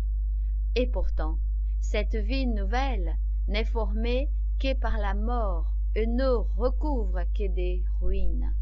[0.73, 1.37] Et pourtant,
[1.81, 3.15] cette vie nouvelle
[3.47, 8.55] n'est formée que par la mort et ne recouvre que des ruines.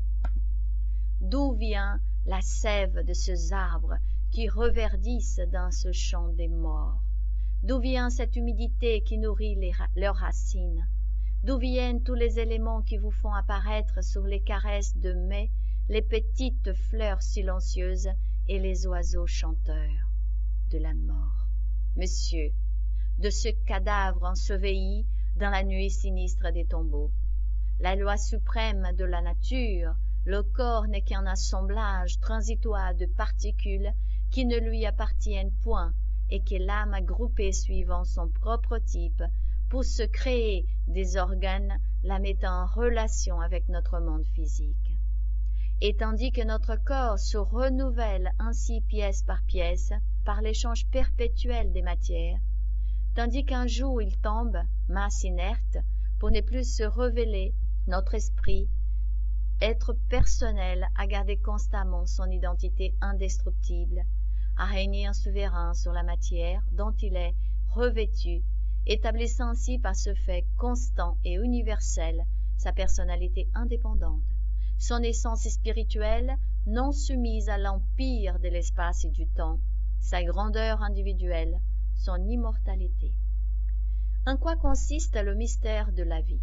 [1.21, 3.97] D'où vient la sève de ces arbres
[4.31, 7.03] qui reverdissent dans ce champ des morts
[7.63, 9.57] D'où vient cette humidité qui nourrit
[9.95, 10.85] leurs racines?
[11.43, 15.49] D'où viennent tous les éléments qui vous font apparaître sur les caresses de mai
[15.87, 18.09] les petites fleurs silencieuses
[18.49, 20.09] et les oiseaux chanteurs
[20.71, 21.47] de la mort?
[21.95, 22.51] Monsieur,
[23.17, 25.07] de ce cadavre enseveli
[25.37, 27.11] dans la nuit sinistre des tombeaux.
[27.79, 29.95] La loi suprême de la nature,
[30.25, 33.91] le corps n'est qu'un assemblage transitoire de particules
[34.31, 35.93] qui ne lui appartiennent point
[36.29, 39.21] et que l'âme a groupées suivant son propre type
[39.69, 44.97] pour se créer des organes la mettant en relation avec notre monde physique.
[45.81, 49.91] Et tandis que notre corps se renouvelle ainsi pièce par pièce,
[50.23, 52.39] par l'échange perpétuel des matières,
[53.15, 54.57] tandis qu'un jour il tombe,
[54.87, 55.77] masse inerte,
[56.19, 57.53] pour ne plus se révéler,
[57.87, 58.69] notre esprit,
[59.63, 64.03] être personnel, à garder constamment son identité indestructible,
[64.57, 67.33] à régner un souverain sur la matière dont il est
[67.69, 68.43] revêtu,
[68.85, 72.25] établissant ainsi par ce fait constant et universel
[72.57, 74.21] sa personnalité indépendante,
[74.79, 76.35] son essence spirituelle
[76.65, 79.61] non soumise à l'empire de l'espace et du temps,
[80.01, 81.57] sa grandeur individuelle,
[81.95, 83.13] son immortalité.
[84.25, 86.41] En quoi consiste le mystère de la vie?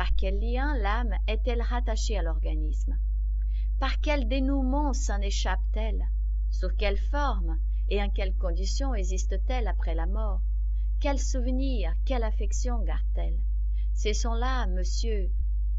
[0.00, 2.98] Par quel lien l'âme est-elle rattachée à l'organisme?
[3.78, 6.08] Par quel dénouement s'en échappe-t-elle?
[6.48, 7.58] Sur quelle forme
[7.90, 10.40] et en quelles conditions existe-t-elle après la mort?
[11.00, 13.38] Quels souvenirs, quelle affection garde-t-elle?
[13.92, 15.30] Ce sont là, monsieur,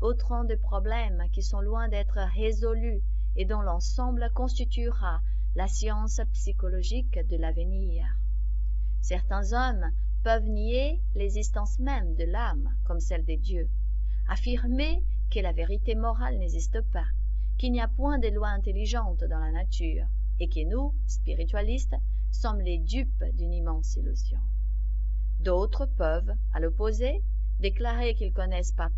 [0.02, 3.02] autant de problèmes qui sont loin d'être résolus
[3.36, 5.24] et dont l'ensemble constituera
[5.56, 8.06] la science psychologique de l'avenir.
[9.02, 9.92] Certains hommes
[10.24, 13.68] peuvent nier l'existence même de l'âme comme celle des dieux,
[14.32, 17.04] affirmer que la vérité morale n'existe pas,
[17.58, 20.08] qu'il n'y a point de loi intelligente dans la nature,
[20.40, 21.98] et que nous, spiritualistes,
[22.32, 24.40] sommes les dupes d'une immense illusion.
[25.42, 27.22] D'autres peuvent, à l'opposé,
[27.60, 28.90] déclarer qu'ils connaissent par,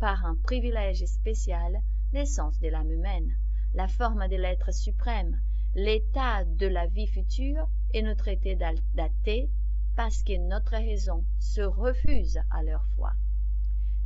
[0.00, 1.82] par un privilège spécial
[2.14, 3.36] l'essence de l'âme humaine,
[3.74, 5.38] la forme de l'être suprême,
[5.74, 8.56] l'état de la vie future et nous traiter
[8.94, 9.50] d'athées
[9.96, 13.12] parce que notre raison se refuse à leur foi.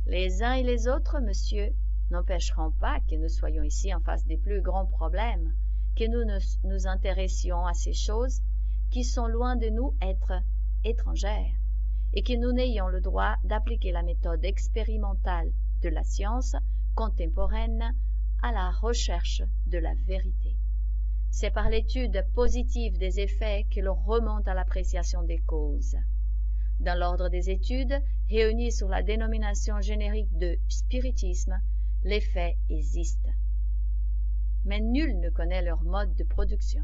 [0.09, 1.75] Les uns et les autres, monsieur,
[2.11, 5.53] n'empêcheront pas que nous soyons ici en face des plus grands problèmes,
[5.97, 6.23] que nous
[6.63, 8.41] nous intéressions à ces choses
[8.89, 10.31] qui sont loin de nous être
[10.85, 11.59] étrangères,
[12.13, 15.51] et que nous n'ayons le droit d'appliquer la méthode expérimentale
[15.81, 16.55] de la science
[16.95, 17.93] contemporaine
[18.41, 20.55] à la recherche de la vérité.
[21.31, 25.97] C'est par l'étude positive des effets que l'on remonte à l'appréciation des causes.
[26.79, 31.59] Dans l'ordre des études, réunies sous la dénomination générique de spiritisme,
[32.03, 33.29] les faits existent.
[34.63, 36.83] Mais nul ne connaît leur mode de production.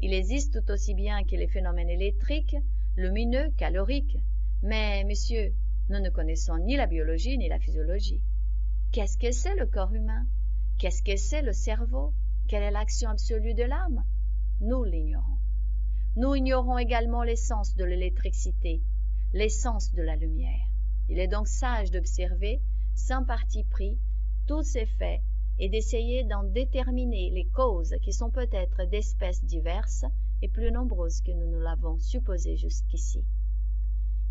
[0.00, 2.56] Il existe tout aussi bien que les phénomènes électriques,
[2.96, 4.18] lumineux, caloriques,
[4.62, 5.52] mais, messieurs,
[5.88, 8.22] nous ne connaissons ni la biologie ni la physiologie.
[8.92, 10.26] Qu'est-ce que c'est le corps humain?
[10.78, 12.14] Qu'est-ce que c'est le cerveau?
[12.48, 14.04] Quelle est l'action absolue de l'âme?
[14.60, 15.38] Nous l'ignorons.
[16.14, 18.82] Nous ignorons également l'essence de l'électricité,
[19.32, 20.68] l'essence de la lumière.
[21.08, 22.60] Il est donc sage d'observer,
[22.94, 23.98] sans parti pris,
[24.46, 25.22] tous ces faits
[25.58, 30.04] et d'essayer d'en déterminer les causes qui sont peut-être d'espèces diverses
[30.42, 33.24] et plus nombreuses que nous ne l'avons supposé jusqu'ici.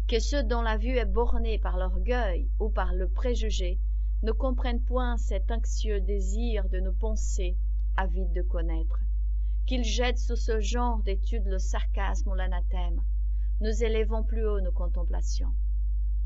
[0.07, 3.79] Que ceux dont la vue est bornée par l'orgueil ou par le préjugé
[4.21, 7.57] ne comprennent point cet anxieux désir de nos pensées
[7.97, 8.99] avide de connaître,
[9.65, 13.01] qu'il jette sous ce genre d'études le sarcasme ou l'anathème,
[13.61, 15.53] nous élevons plus haut nos contemplations.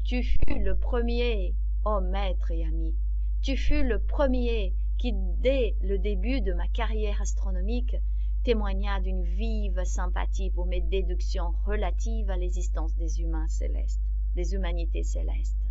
[0.06, 2.96] Tu fus le premier, ô maître et ami,
[3.42, 7.98] tu fus le premier qui, dès le début de ma carrière astronomique,
[8.44, 14.00] témoigna d'une vive sympathie pour mes déductions relatives à l'existence des humains célestes,
[14.36, 15.68] des humanités célestes.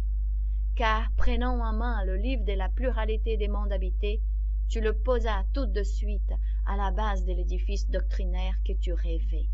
[0.77, 4.21] Car, prenant en main le livre de la pluralité des mondes habités,
[4.69, 6.35] tu le posas tout de suite
[6.67, 9.49] à la base de l'édifice doctrinaire que tu rêvais.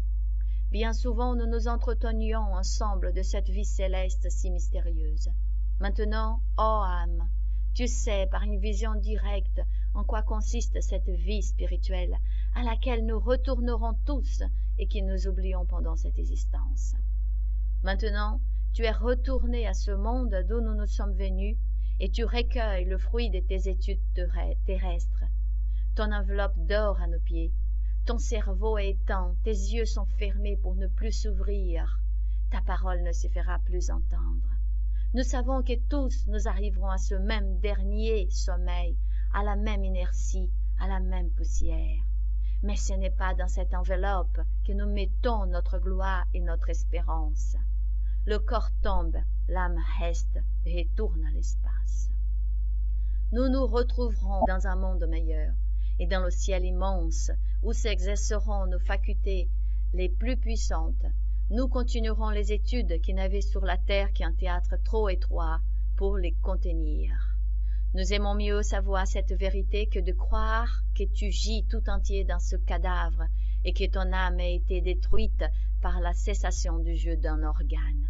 [0.70, 5.28] Bien souvent nous nous entretenions ensemble de cette vie céleste si mystérieuse.
[5.80, 7.28] Maintenant, ô âme,
[7.74, 9.60] tu sais par une vision directe
[9.94, 12.16] en quoi consiste cette vie spirituelle
[12.54, 14.44] à laquelle nous retournerons tous
[14.78, 16.94] et que nous oublions pendant cette existence.
[17.82, 18.40] Maintenant,
[18.72, 21.56] tu es retourné à ce monde d'où nous nous sommes venus
[21.98, 24.00] et tu recueilles le fruit de tes études
[24.66, 25.24] terrestres.
[25.96, 27.52] Ton enveloppe dort à nos pieds.
[28.10, 32.00] Ton cerveau est éteint, tes yeux sont fermés pour ne plus s'ouvrir.
[32.50, 34.48] Ta parole ne se fera plus entendre.
[35.14, 38.98] Nous savons que tous nous arriverons à ce même dernier sommeil,
[39.32, 40.50] à la même inertie,
[40.80, 42.02] à la même poussière.
[42.64, 47.54] Mais ce n'est pas dans cette enveloppe que nous mettons notre gloire et notre espérance.
[48.26, 52.10] Le corps tombe, l'âme reste et retourne à l'espace.
[53.30, 55.54] Nous nous retrouverons dans un monde meilleur
[56.00, 57.30] et dans le ciel immense
[57.62, 59.50] où s'exerceront nos facultés
[59.92, 61.04] les plus puissantes.
[61.50, 65.60] Nous continuerons les études qui n'avaient sur la terre qu'un théâtre trop étroit
[65.96, 67.12] pour les contenir.
[67.92, 72.38] Nous aimons mieux savoir cette vérité que de croire que tu gis tout entier dans
[72.38, 73.26] ce cadavre
[73.64, 75.44] et que ton âme a été détruite
[75.82, 78.08] par la cessation du jeu d'un organe.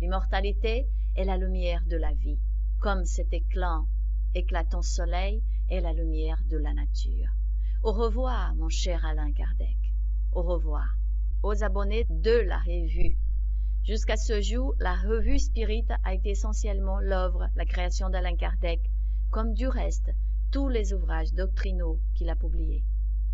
[0.00, 2.40] L'immortalité est la lumière de la vie,
[2.80, 3.82] comme cet éclat,
[4.34, 7.30] éclatant soleil est la lumière de la nature.
[7.82, 9.78] Au revoir, mon cher Alain Kardec.
[10.32, 10.96] Au revoir.
[11.42, 13.18] Aux abonnés de la revue.
[13.84, 18.80] Jusqu'à ce jour, la revue Spirit a été essentiellement l'œuvre, la création d'Alain Kardec,
[19.30, 20.10] comme du reste
[20.50, 22.84] tous les ouvrages doctrinaux qu'il a publiés.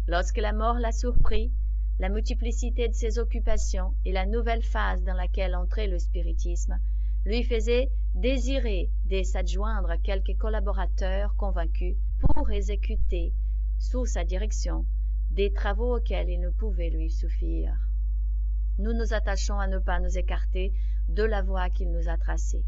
[0.06, 1.52] Lorsque la mort l'a surpris,
[1.98, 6.78] la multiplicité de ses occupations et la nouvelle phase dans laquelle entrait le spiritisme
[7.24, 13.34] lui faisaient désirer de s'adjoindre quelques collaborateurs convaincus pour exécuter,
[13.78, 14.86] sous sa direction,
[15.30, 17.76] des travaux auxquels il ne pouvait lui suffire.
[18.78, 20.72] Nous nous attachons à ne pas nous écarter
[21.08, 22.64] de la voie qu'il nous a tracée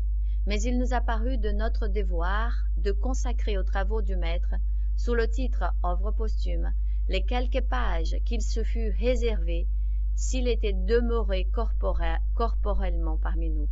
[0.46, 4.54] mais il nous a paru de notre devoir de consacrer aux travaux du maître,
[4.96, 6.72] sous le titre œuvre posthume,
[7.08, 9.68] les quelques pages qu'il se fût réservé
[10.14, 13.68] s'il était demeuré corporellement parmi nous.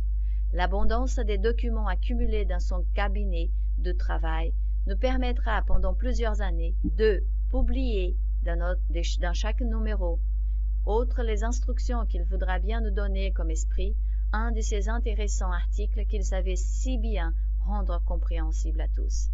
[0.53, 4.53] L'abondance des documents accumulés dans son cabinet de travail
[4.87, 10.19] nous permettra pendant plusieurs années de publier dans, chaque numéro,
[10.85, 13.95] outre les instructions qu'il voudra bien nous donner comme esprit,
[14.31, 19.29] un de ces intéressants articles qu'il savait si bien rendre compréhensible à tous.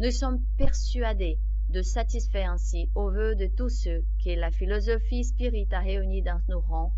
[0.00, 1.38] Nous sommes persuadés
[1.70, 6.40] de satisfaire ainsi aux vœux de tous ceux que la philosophie spirit a réunis dans
[6.48, 6.92] nos rangs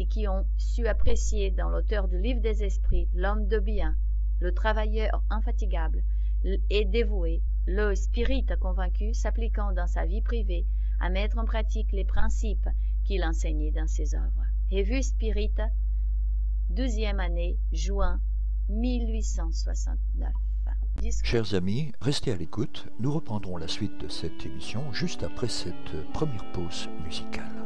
[0.00, 3.94] et qui ont su apprécier dans l'auteur du livre des esprits l'homme de bien,
[4.40, 6.02] le travailleur infatigable
[6.70, 10.66] et dévoué, le spirit convaincu s'appliquant dans sa vie privée
[11.00, 12.68] à mettre en pratique les principes
[13.04, 14.46] qu'il enseignait dans ses œuvres.
[14.72, 15.52] Revue Spirit,
[16.70, 18.22] deuxième année, juin
[18.70, 20.32] 1869.
[21.22, 22.86] Chers amis, restez à l'écoute.
[23.00, 27.59] Nous reprendrons la suite de cette émission juste après cette première pause musicale.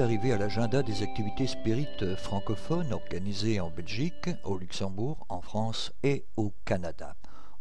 [0.00, 6.26] Arrivé à l'agenda des activités spirites francophones organisées en Belgique, au Luxembourg, en France et
[6.36, 7.16] au Canada.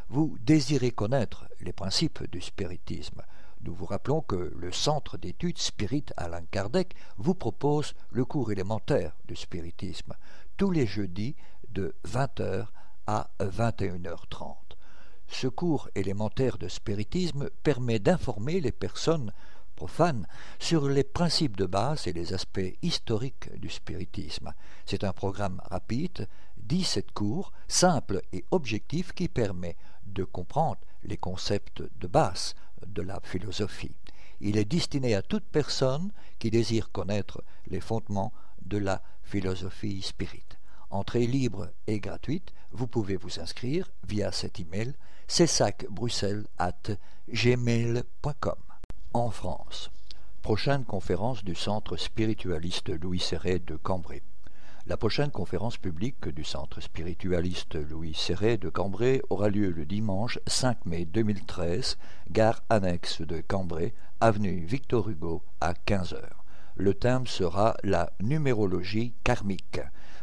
[0.09, 3.21] Vous désirez connaître les principes du spiritisme.
[3.63, 9.15] Nous vous rappelons que le Centre d'études Spirit Alain Kardec vous propose le cours élémentaire
[9.25, 10.13] du spiritisme
[10.57, 11.35] tous les jeudis
[11.69, 12.65] de 20h
[13.05, 14.55] à 21h30.
[15.27, 19.31] Ce cours élémentaire de spiritisme permet d'informer les personnes
[19.75, 20.27] profanes
[20.59, 24.53] sur les principes de base et les aspects historiques du spiritisme.
[24.87, 31.83] C'est un programme rapide, 17 cours, simple et objectif qui permet de comprendre les concepts
[31.99, 32.55] de base
[32.93, 33.95] de la philosophie.
[34.39, 38.33] Il est destiné à toute personne qui désire connaître les fondements
[38.63, 40.45] de la philosophie spirit.
[40.89, 44.93] Entrée libre et gratuite, vous pouvez vous inscrire via cet email
[47.29, 48.55] gmail.com
[49.13, 49.91] En France,
[50.41, 54.23] prochaine conférence du Centre spiritualiste Louis Serret de Cambrai.
[54.91, 60.37] La prochaine conférence publique du Centre spiritualiste Louis Serret de Cambrai aura lieu le dimanche
[60.47, 61.97] 5 mai 2013,
[62.29, 66.19] gare annexe de Cambrai, avenue Victor Hugo, à 15h.
[66.75, 69.79] Le thème sera la numérologie karmique.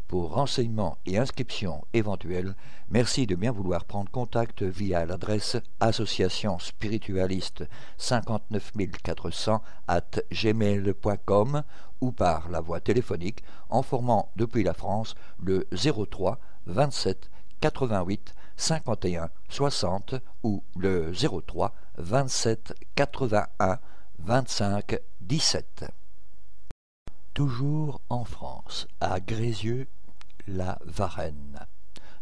[0.09, 2.57] Pour renseignements et inscriptions éventuelles,
[2.89, 11.63] merci de bien vouloir prendre contact via l'adresse association spiritualiste 59400 at gmail.com
[12.01, 17.29] ou par la voie téléphonique en formant depuis la France le 03 27
[17.61, 23.79] 88 51 60 ou le 03 27 81
[24.21, 25.85] 25 17.
[27.35, 29.87] Toujours en France, à Grézieux,
[30.49, 31.67] la Varenne.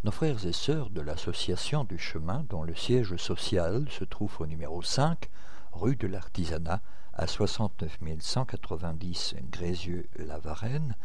[0.02, 4.46] Nos frères et sœurs de l'Association du chemin, dont le siège social se trouve au
[4.46, 5.30] numéro 5,
[5.72, 10.96] rue de l'Artisanat, à 69 190 Grézieux-la Varenne,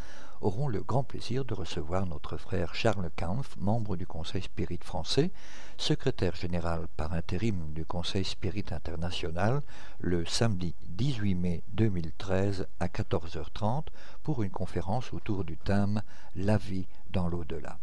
[0.41, 5.31] auront le grand plaisir de recevoir notre frère Charles Kampf, membre du Conseil Spirit français,
[5.77, 9.61] secrétaire général par intérim du Conseil Spirit international,
[9.99, 13.85] le samedi 18 mai 2013 à 14h30
[14.23, 16.01] pour une conférence autour du thème
[16.35, 17.77] La vie dans l'au-delà.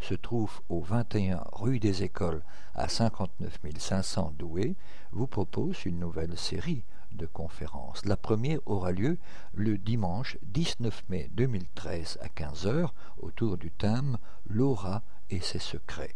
[0.00, 2.42] se trouve au 21 rue des Écoles
[2.74, 4.74] à 59 500 Douai,
[5.12, 8.04] vous proposent une nouvelle série de conférences.
[8.04, 9.18] La première aura lieu
[9.54, 14.18] le dimanche 19 mai 2013 à 15h autour du thème
[14.48, 16.14] L'aura et ses secrets.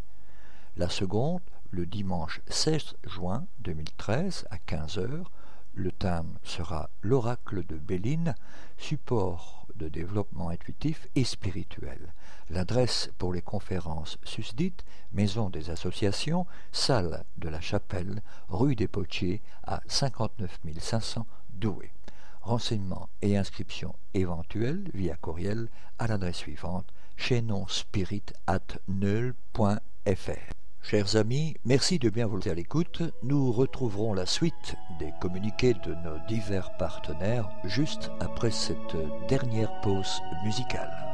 [0.77, 5.25] La seconde le dimanche 16 juin 2013 à 15h
[5.75, 8.35] le thème sera l'oracle de Béline,
[8.77, 12.13] support de développement intuitif et spirituel.
[12.51, 19.41] L'adresse pour les conférences susdites, Maison des Associations, salle de la Chapelle, rue des Potiers,
[19.65, 21.91] à 59 500 Douai.
[22.43, 25.69] Renseignements et inscriptions éventuelles via courriel
[25.99, 28.79] à l'adresse suivante chaînonspirit at
[30.83, 33.03] Chers amis, merci de bien vous à l'écoute.
[33.23, 38.97] Nous retrouverons la suite des communiqués de nos divers partenaires juste après cette
[39.29, 41.10] dernière pause musicale.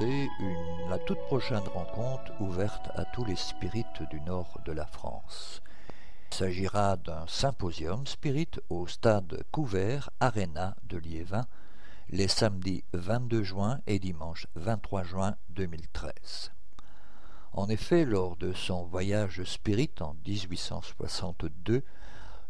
[0.00, 0.28] Annoncer
[0.88, 5.62] la toute prochaine rencontre ouverte à tous les spirites du nord de la France.
[6.30, 11.46] Il s'agira d'un symposium spirit au stade couvert Arena de Liévin
[12.10, 16.52] les samedis 22 juin et dimanche 23 juin 2013.
[17.52, 21.82] En effet, lors de son voyage spirit en 1862,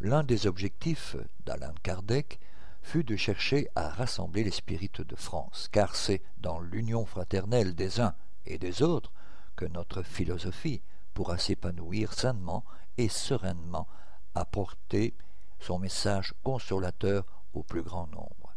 [0.00, 2.40] l'un des objectifs d'Alain Kardec
[2.84, 7.98] fut de chercher à rassembler les spirites de France, car c'est dans l'union fraternelle des
[7.98, 8.14] uns
[8.44, 9.10] et des autres
[9.56, 10.82] que notre philosophie
[11.14, 12.62] pourra s'épanouir sainement
[12.98, 13.88] et sereinement,
[14.34, 15.14] apporter
[15.60, 17.24] son message consolateur
[17.54, 18.54] au plus grand nombre.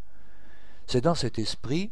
[0.88, 1.91] C'est dans cet esprit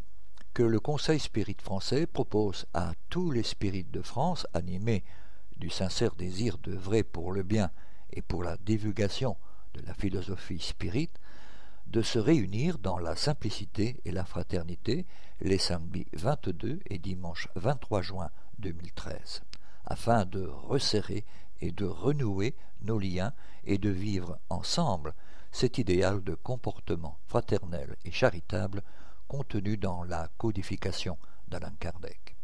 [0.53, 5.03] que le Conseil spirit français propose à tous les spirites de France, animés
[5.57, 7.71] du sincère désir d'œuvrer pour le bien
[8.11, 9.37] et pour la divulgation
[9.73, 11.17] de la philosophie spirite,
[11.95, 15.05] de se réunir dans la simplicité et la fraternité
[15.39, 18.29] les samedis 22 et dimanche 23 juin
[18.59, 19.43] 2013,
[19.85, 21.23] afin de resserrer
[21.61, 23.31] et de renouer nos liens
[23.63, 25.13] et de vivre ensemble
[25.53, 28.83] cet idéal de comportement fraternel et charitable
[29.29, 31.17] contenu dans la codification
[31.47, 32.35] d'Alain Kardec.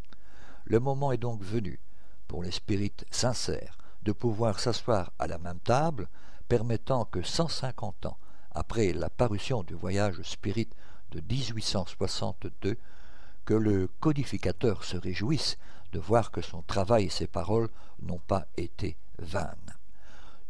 [0.63, 1.81] Le moment est donc venu,
[2.29, 6.07] pour les spirites sincères, de pouvoir s'asseoir à la même table,
[6.47, 8.17] permettant que 150 ans
[8.53, 10.69] après la parution du voyage spirit
[11.11, 12.77] de 1862,
[13.45, 15.57] que le codificateur se réjouisse
[15.91, 17.69] de voir que son travail et ses paroles
[18.01, 19.75] n'ont pas été vaines.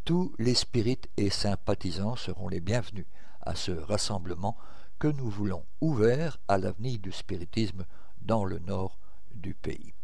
[0.04, 3.06] Tous les spirites et sympathisants seront les bienvenus
[3.40, 4.56] à ce rassemblement
[4.98, 7.84] que nous voulons ouvert à l'avenir du spiritisme
[8.20, 8.98] dans le nord
[9.34, 9.94] du pays.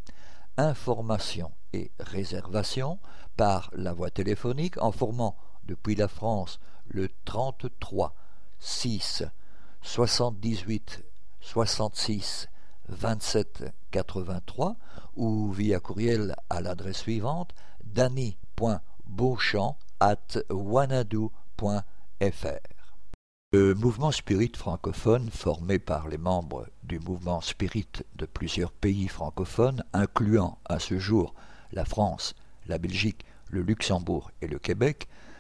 [0.57, 2.99] Information et réservation
[3.37, 6.59] par la voie téléphonique en formant depuis la France
[6.89, 8.15] le 33
[8.59, 9.25] 6
[9.83, 11.05] 78
[11.41, 12.49] 66
[12.89, 14.77] 27 83
[15.17, 21.83] ou via courriel à l'adresse suivante danny.beauchamp at wanadoo.fr.
[23.53, 29.83] Le mouvement spirit francophone, formé par les membres du mouvement spirit de plusieurs pays francophones,
[29.95, 31.35] incluant à ce jour
[31.73, 32.35] la France,
[32.67, 35.09] la Belgique, le Luxembourg et le Québec,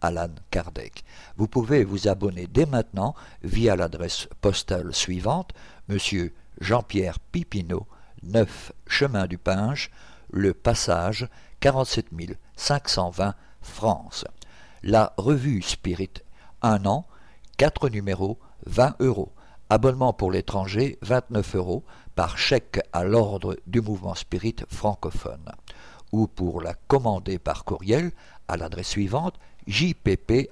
[0.00, 1.04] Alan Kardec.
[1.36, 5.52] Vous pouvez vous abonner dès maintenant via l'adresse postale suivante
[5.88, 7.86] Monsieur Jean-Pierre Pipineau,
[8.22, 9.90] 9 Chemin du Pinge,
[10.30, 11.28] Le Passage,
[11.60, 12.06] 47
[12.56, 14.24] 520 France.
[14.82, 16.22] La revue Spirit,
[16.62, 17.06] un an,
[17.56, 19.32] 4 numéros, 20 euros.
[19.68, 21.84] Abonnement pour l'étranger, 29 euros,
[22.14, 25.52] par chèque à l'ordre du mouvement Spirit francophone.
[26.12, 28.12] Ou pour la commander par courriel
[28.48, 29.34] à l'adresse suivante
[29.66, 30.46] jpp.lmsf.org.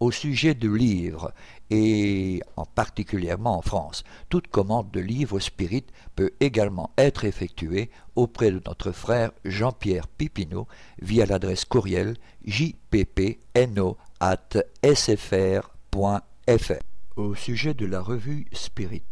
[0.00, 1.32] Au sujet de livres,
[1.70, 5.86] et en particulièrement en France, toute commande de livre spirit
[6.16, 10.68] peut également être effectuée auprès de notre frère Jean-Pierre Pipineau
[11.00, 13.62] via l'adresse courriel jppno.sfr.fr.
[17.16, 19.02] Au sujet de la revue Spirit,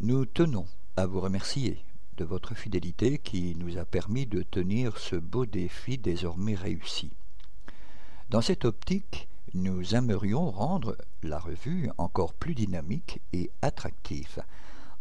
[0.00, 0.66] nous tenons
[0.96, 1.78] à vous remercier
[2.18, 7.12] de votre fidélité qui nous a permis de tenir ce beau défi désormais réussi.
[8.28, 14.42] Dans cette optique, nous aimerions rendre la revue encore plus dynamique et attractive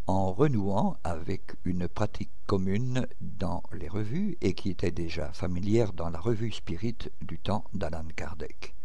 [0.05, 6.09] en renouant avec une pratique commune dans les revues et qui était déjà familière dans
[6.09, 8.76] la revue Spirit du temps d'Alan Kardec.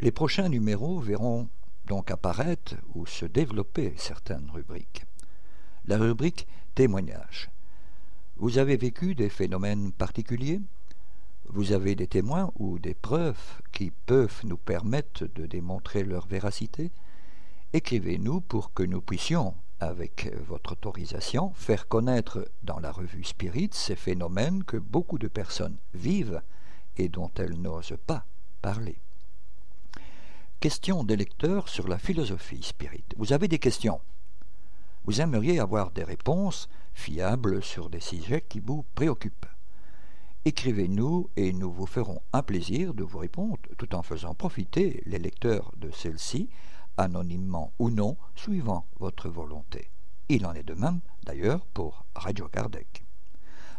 [0.00, 1.48] Les prochains numéros verront
[1.86, 5.06] donc apparaître ou se développer certaines rubriques.
[5.86, 7.51] La rubrique témoignage.
[8.36, 10.60] Vous avez vécu des phénomènes particuliers?
[11.46, 16.90] Vous avez des témoins ou des preuves qui peuvent nous permettre de démontrer leur véracité?
[17.72, 23.96] Écrivez-nous pour que nous puissions, avec votre autorisation, faire connaître dans la revue Spirit ces
[23.96, 26.42] phénomènes que beaucoup de personnes vivent
[26.96, 28.24] et dont elles n'osent pas
[28.60, 28.98] parler.
[30.60, 33.04] Questions des lecteurs sur la philosophie spirit.
[33.16, 34.00] Vous avez des questions?
[35.04, 39.46] Vous aimeriez avoir des réponses fiables sur des sujets qui vous préoccupent.
[40.44, 45.18] Écrivez-nous et nous vous ferons un plaisir de vous répondre tout en faisant profiter les
[45.18, 46.48] lecteurs de celle-ci,
[46.96, 49.90] anonymement ou non, suivant votre volonté.
[50.28, 53.04] Il en est de même, d'ailleurs, pour Radio Kardec.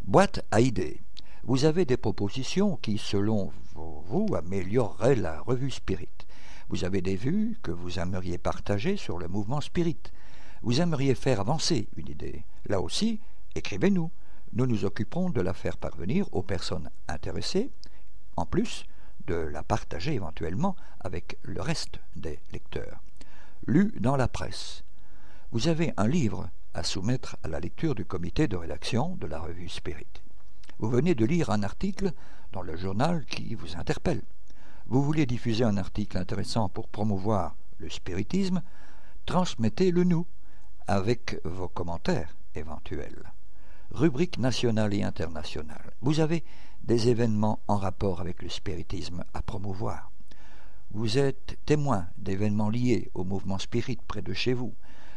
[0.05, 1.01] Boîte à idées.
[1.43, 6.07] Vous avez des propositions qui, selon vous, amélioreraient la revue Spirit.
[6.69, 9.99] Vous avez des vues que vous aimeriez partager sur le mouvement Spirit.
[10.63, 12.45] Vous aimeriez faire avancer une idée.
[12.67, 13.19] Là aussi,
[13.53, 14.09] écrivez-nous.
[14.53, 17.69] Nous nous occuperons de la faire parvenir aux personnes intéressées,
[18.37, 18.85] en plus
[19.27, 23.03] de la partager éventuellement avec le reste des lecteurs.
[23.67, 24.83] Lu dans la presse.
[25.51, 29.39] Vous avez un livre à soumettre à la lecture du comité de rédaction de la
[29.39, 30.07] revue Spirit.
[30.79, 32.13] Vous venez de lire un article
[32.53, 34.21] dans le journal qui vous interpelle.
[34.87, 38.61] Vous voulez diffuser un article intéressant pour promouvoir le spiritisme,
[39.25, 40.25] transmettez-le nous
[40.87, 43.31] avec vos commentaires éventuels.
[43.91, 45.93] Rubrique nationale et internationale.
[46.01, 46.43] Vous avez
[46.83, 50.11] des événements en rapport avec le spiritisme à promouvoir.
[50.91, 54.73] Vous êtes témoin d'événements liés au mouvement spirit près de chez vous.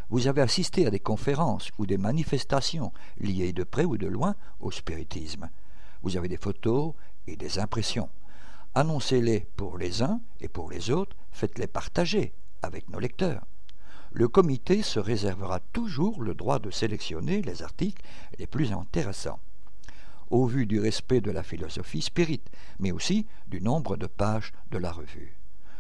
[0.09, 4.37] Vous avez assisté à des conférences ou des manifestations liées de près ou de loin
[4.61, 5.51] au spiritisme.
[6.03, 6.95] Vous avez des photos
[7.27, 8.09] et des impressions.
[8.75, 13.45] Annoncez-les pour les uns et pour les autres, faites-les partager avec nos lecteurs.
[14.19, 18.03] Le comité se réservera toujours le droit de sélectionner les articles
[18.39, 19.41] les plus intéressants,
[20.31, 22.41] au vu du respect de la philosophie spirit,
[22.79, 25.37] mais aussi du nombre de pages de la revue.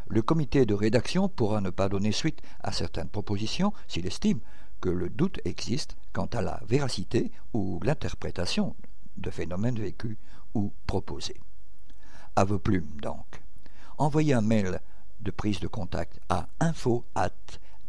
[0.08, 4.40] Le comité de rédaction pourra ne pas donner suite à certaines propositions s'il estime
[4.82, 8.76] que le doute existe quant à la véracité ou l'interprétation
[9.16, 10.18] de phénomènes vécus
[10.52, 11.40] ou proposés
[12.36, 13.40] à vos plumes donc.
[13.96, 14.78] Envoyez un mail
[15.20, 16.48] de prise de contact à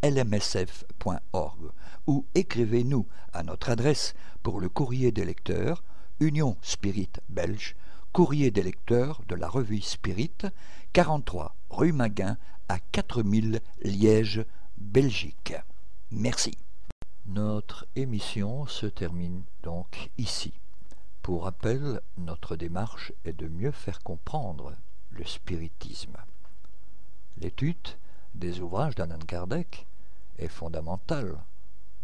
[0.04, 1.72] info@lmsf.org
[2.06, 5.84] ou écrivez-nous à notre adresse pour le courrier des lecteurs,
[6.20, 7.76] Union Spirit Belge,
[8.14, 10.32] courrier des lecteurs de la revue Spirit,
[10.94, 12.38] 43 rue Maguin
[12.70, 14.46] à 4000 Liège,
[14.78, 15.54] Belgique.
[16.12, 16.58] Merci.
[17.26, 20.54] Notre émission se termine donc ici.
[21.22, 24.74] Pour rappel, notre démarche est de mieux faire comprendre
[25.12, 26.16] le spiritisme.
[27.38, 27.98] L'étude
[28.38, 29.88] des ouvrages d'Anan Kardec
[30.38, 31.38] est fondamentale,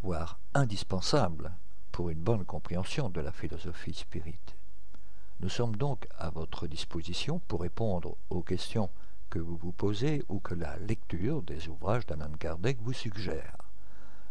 [0.02, 1.52] voire indispensable
[1.92, 4.40] pour une bonne compréhension de la philosophie spirit.
[5.42, 8.90] Nous sommes donc à votre disposition pour répondre aux questions
[9.30, 13.58] que vous vous posez ou que la lecture des ouvrages d'Anan Kardec vous suggère.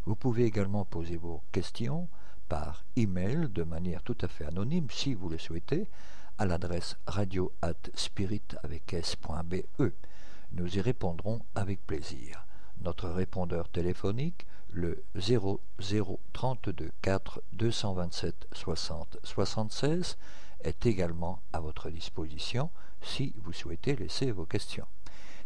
[0.05, 2.09] Vous pouvez également poser vos questions
[2.49, 5.87] par email de manière tout à fait anonyme si vous le souhaitez
[6.39, 7.53] à l'adresse radio
[7.95, 9.55] spirit avec s.be.
[10.55, 12.45] Nous y répondrons avec plaisir.
[12.83, 20.19] Notre répondeur téléphonique, le 0032 4 227 60 76,
[20.61, 22.71] est également à votre disposition
[23.01, 24.87] si vous souhaitez laisser vos questions.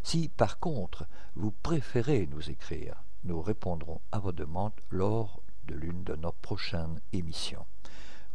[0.03, 1.05] Si par contre
[1.35, 6.99] vous préférez nous écrire, nous répondrons à vos demandes lors de l'une de nos prochaines
[7.13, 7.65] émissions.